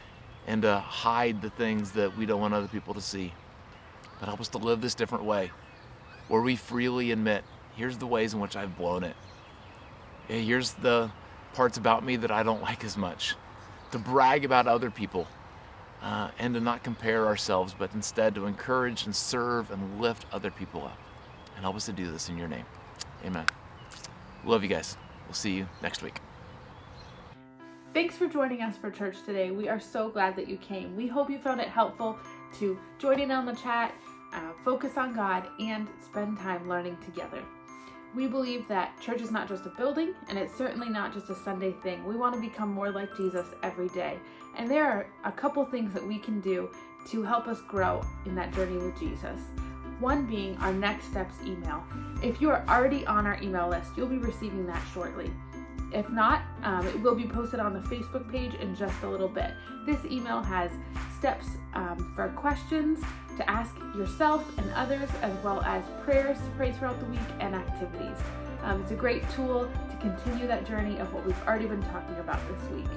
and 0.46 0.62
to 0.62 0.79
hide 0.79 1.40
the 1.40 1.51
things 1.51 1.92
that 1.92 2.16
we 2.18 2.27
don't 2.27 2.40
want 2.40 2.53
other 2.53 2.68
people 2.68 2.92
to 2.92 3.01
see. 3.01 3.33
But 4.20 4.27
help 4.27 4.40
us 4.40 4.48
to 4.48 4.59
live 4.59 4.83
this 4.83 4.94
different 4.94 5.24
way, 5.24 5.51
where 6.29 6.42
we 6.42 6.55
freely 6.55 7.12
admit, 7.12 7.44
here's 7.79 7.97
the 7.97 8.07
ways 8.07 8.35
in 8.35 8.41
which 8.41 8.57
I've 8.57 8.77
blown 8.77 9.05
it. 9.05 9.14
Here's 10.27 10.73
the 10.73 11.11
parts 11.55 11.79
about 11.79 12.05
me 12.05 12.17
that 12.17 12.31
I 12.31 12.43
don't 12.43 12.61
like 12.61 12.85
as 12.85 12.97
much. 12.97 13.37
To 13.93 13.99
brag 13.99 14.45
about 14.45 14.67
other 14.67 14.91
people 14.91 15.27
uh, 16.03 16.31
and 16.38 16.53
to 16.55 16.61
not 16.61 16.83
compare 16.83 17.27
ourselves, 17.27 17.75
but 17.79 17.95
instead 17.95 18.35
to 18.35 18.47
encourage 18.47 19.07
and 19.07 19.14
serve 19.14 19.71
and 19.71 20.01
lift 20.01 20.27
other 20.33 20.51
people 20.51 20.85
up. 20.85 20.99
And 21.55 21.64
help 21.64 21.77
us 21.77 21.87
to 21.87 21.93
do 21.93 22.11
this 22.11 22.29
in 22.29 22.37
your 22.37 22.49
name. 22.49 22.67
Amen. 23.25 23.47
Love 24.45 24.62
you 24.62 24.69
guys. 24.69 24.97
We'll 25.27 25.35
see 25.35 25.53
you 25.53 25.67
next 25.83 26.03
week. 26.03 26.21
Thanks 27.95 28.17
for 28.17 28.29
joining 28.29 28.61
us 28.61 28.77
for 28.77 28.91
church 28.91 29.17
today. 29.25 29.51
We 29.51 29.69
are 29.69 29.81
so 29.81 30.11
glad 30.11 30.37
that 30.37 30.49
you 30.49 30.57
came. 30.59 30.95
We 30.95 31.07
hope 31.07 31.31
you 31.31 31.38
found 31.38 31.61
it 31.61 31.69
helpful 31.69 32.19
to 32.59 32.79
join 32.99 33.19
in 33.19 33.31
on 33.31 33.47
the 33.47 33.55
chat, 33.55 33.95
uh, 34.33 34.53
focus 34.64 34.97
on 34.97 35.14
God, 35.14 35.49
and 35.59 35.88
spend 36.05 36.38
time 36.38 36.69
learning 36.69 36.97
together. 37.05 37.43
We 38.14 38.27
believe 38.27 38.66
that 38.68 38.99
church 39.01 39.21
is 39.21 39.31
not 39.31 39.49
just 39.49 39.66
a 39.66 39.71
building, 39.71 40.14
and 40.29 40.38
it's 40.38 40.57
certainly 40.57 40.88
not 40.88 41.12
just 41.12 41.29
a 41.31 41.35
Sunday 41.35 41.73
thing. 41.83 42.05
We 42.05 42.16
want 42.16 42.35
to 42.35 42.40
become 42.40 42.73
more 42.73 42.90
like 42.90 43.14
Jesus 43.16 43.47
every 43.62 43.88
day. 43.88 44.18
And 44.57 44.71
there 44.71 44.85
are 44.85 45.07
a 45.25 45.33
couple 45.33 45.64
things 45.66 45.92
that 45.92 46.07
we 46.07 46.18
can 46.18 46.40
do 46.40 46.71
to 47.11 47.23
help 47.23 47.47
us 47.47 47.61
grow 47.62 48.03
in 48.27 48.35
that 48.35 48.53
journey 48.55 48.79
with 48.79 48.99
Jesus. 48.99 49.40
One 50.01 50.27
being 50.27 50.57
our 50.59 50.73
next 50.73 51.07
steps 51.07 51.35
email. 51.44 51.83
If 52.23 52.40
you 52.40 52.51
are 52.51 52.64
already 52.68 53.07
on 53.07 53.27
our 53.27 53.40
email 53.42 53.68
list, 53.68 53.90
you'll 53.97 54.07
be 54.07 54.18
receiving 54.18 54.66
that 54.66 54.83
shortly. 54.94 55.31
If 55.92 56.09
not, 56.11 56.42
um, 56.62 56.87
it 56.87 57.01
will 57.01 57.14
be 57.14 57.27
posted 57.27 57.61
on 57.61 57.72
the 57.72 57.81
Facebook 57.81 58.31
page 58.31 58.55
in 58.55 58.74
just 58.74 59.03
a 59.03 59.09
little 59.09 59.29
bit. 59.29 59.53
This 59.87 60.05
email 60.05 60.42
has 60.42 60.70
steps 61.18 61.46
um, 61.74 62.12
for 62.14 62.29
questions 62.31 62.98
to 63.37 63.51
ask 63.51 63.74
yourself 63.96 64.46
and 64.59 64.70
others, 64.72 65.09
as 65.22 65.33
well 65.42 65.62
as 65.62 65.83
prayers 66.05 66.37
to 66.38 66.51
pray 66.57 66.72
throughout 66.72 66.98
the 67.01 67.07
week 67.07 67.20
and 67.40 67.55
activities. 67.55 68.16
Um, 68.62 68.83
it's 68.83 68.90
a 68.90 68.96
great 68.96 69.29
tool 69.31 69.70
to 69.90 69.96
continue 69.96 70.46
that 70.46 70.66
journey 70.66 70.98
of 70.98 71.12
what 71.14 71.24
we've 71.24 71.40
already 71.46 71.66
been 71.66 71.83
talking 71.85 72.16
about 72.16 72.40
this 72.48 72.70
week. 72.70 72.90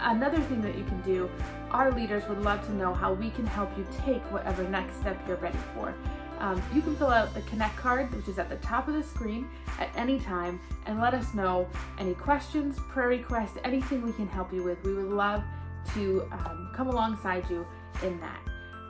Another 0.00 0.40
thing 0.42 0.60
that 0.62 0.76
you 0.76 0.84
can 0.84 1.00
do, 1.02 1.30
our 1.70 1.90
leaders 1.90 2.22
would 2.28 2.42
love 2.42 2.64
to 2.66 2.72
know 2.74 2.94
how 2.94 3.12
we 3.12 3.30
can 3.30 3.46
help 3.46 3.76
you 3.76 3.86
take 4.04 4.22
whatever 4.32 4.62
next 4.64 4.96
step 5.00 5.18
you're 5.26 5.36
ready 5.38 5.58
for. 5.74 5.94
Um, 6.38 6.62
you 6.74 6.82
can 6.82 6.96
fill 6.96 7.10
out 7.10 7.34
the 7.34 7.42
Connect 7.42 7.76
card, 7.76 8.14
which 8.14 8.28
is 8.28 8.38
at 8.38 8.48
the 8.48 8.56
top 8.56 8.88
of 8.88 8.94
the 8.94 9.02
screen 9.02 9.48
at 9.78 9.90
any 9.96 10.18
time, 10.18 10.60
and 10.86 11.00
let 11.00 11.14
us 11.14 11.34
know 11.34 11.68
any 11.98 12.14
questions, 12.14 12.78
prayer 12.88 13.08
requests, 13.08 13.58
anything 13.64 14.02
we 14.02 14.12
can 14.12 14.28
help 14.28 14.52
you 14.52 14.62
with. 14.62 14.82
We 14.84 14.94
would 14.94 15.10
love 15.10 15.42
to 15.94 16.28
um, 16.32 16.70
come 16.74 16.88
alongside 16.88 17.48
you 17.50 17.66
in 18.02 18.20
that. 18.20 18.40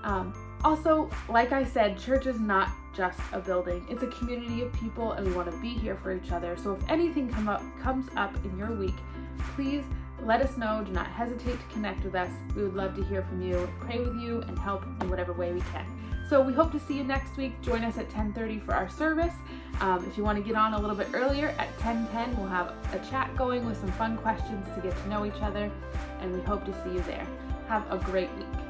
Um, 0.04 0.35
also, 0.62 1.11
like 1.28 1.52
I 1.52 1.64
said, 1.64 1.98
church 1.98 2.26
is 2.26 2.38
not 2.38 2.70
just 2.94 3.18
a 3.33 3.40
building. 3.40 3.85
It's 3.88 4.02
a 4.02 4.07
community 4.07 4.62
of 4.62 4.72
people 4.72 5.12
and 5.12 5.26
we 5.26 5.33
want 5.33 5.50
to 5.50 5.59
be 5.59 5.70
here 5.70 5.96
for 5.96 6.12
each 6.12 6.30
other. 6.30 6.57
So 6.57 6.74
if 6.74 6.90
anything 6.90 7.28
come 7.28 7.48
up 7.48 7.62
comes 7.80 8.09
up 8.16 8.35
in 8.44 8.57
your 8.57 8.72
week, 8.72 8.94
please 9.54 9.85
let 10.22 10.40
us 10.40 10.57
know. 10.57 10.83
Do 10.85 10.92
not 10.92 11.07
hesitate 11.07 11.59
to 11.59 11.74
connect 11.74 12.04
with 12.04 12.14
us. 12.14 12.30
We 12.54 12.62
would 12.62 12.74
love 12.74 12.94
to 12.96 13.04
hear 13.04 13.22
from 13.22 13.42
you, 13.42 13.68
pray 13.80 13.98
with 13.98 14.16
you, 14.20 14.42
and 14.42 14.59
help 14.59 14.85
in 15.00 15.11
whatever 15.11 15.33
way 15.33 15.52
we 15.52 15.61
can. 15.72 15.87
So 16.29 16.41
we 16.41 16.55
hope 16.55 16.73
to 16.73 16.81
see 16.81 16.95
you 16.95 17.05
next 17.05 17.37
week. 17.37 17.61
Join 17.61 17.85
us 17.85 17.99
at 17.99 18.09
10:30 18.09 18.59
for 18.65 18.75
our 18.75 18.89
service. 18.89 19.35
Um, 19.81 20.05
if 20.09 20.17
you 20.17 20.25
want 20.25 20.39
to 20.39 20.45
get 20.45 20.57
on 20.57 20.73
a 20.73 20.79
little 20.79 20.97
bit 20.97 21.09
earlier, 21.13 21.55
at 21.59 21.69
10:10 21.79 22.37
we'll 22.39 22.49
have 22.49 22.73
a 22.93 22.99
chat 23.11 23.35
going 23.37 23.65
with 23.67 23.79
some 23.79 23.93
fun 23.93 24.17
questions 24.17 24.67
to 24.75 24.81
get 24.81 24.97
to 24.97 25.09
know 25.09 25.27
each 25.27 25.43
other, 25.43 25.71
and 26.21 26.33
we 26.33 26.41
hope 26.41 26.65
to 26.65 26.73
see 26.83 26.93
you 26.95 27.01
there. 27.03 27.27
Have 27.69 27.91
a 27.93 27.99
great 27.99 28.33
week. 28.37 28.63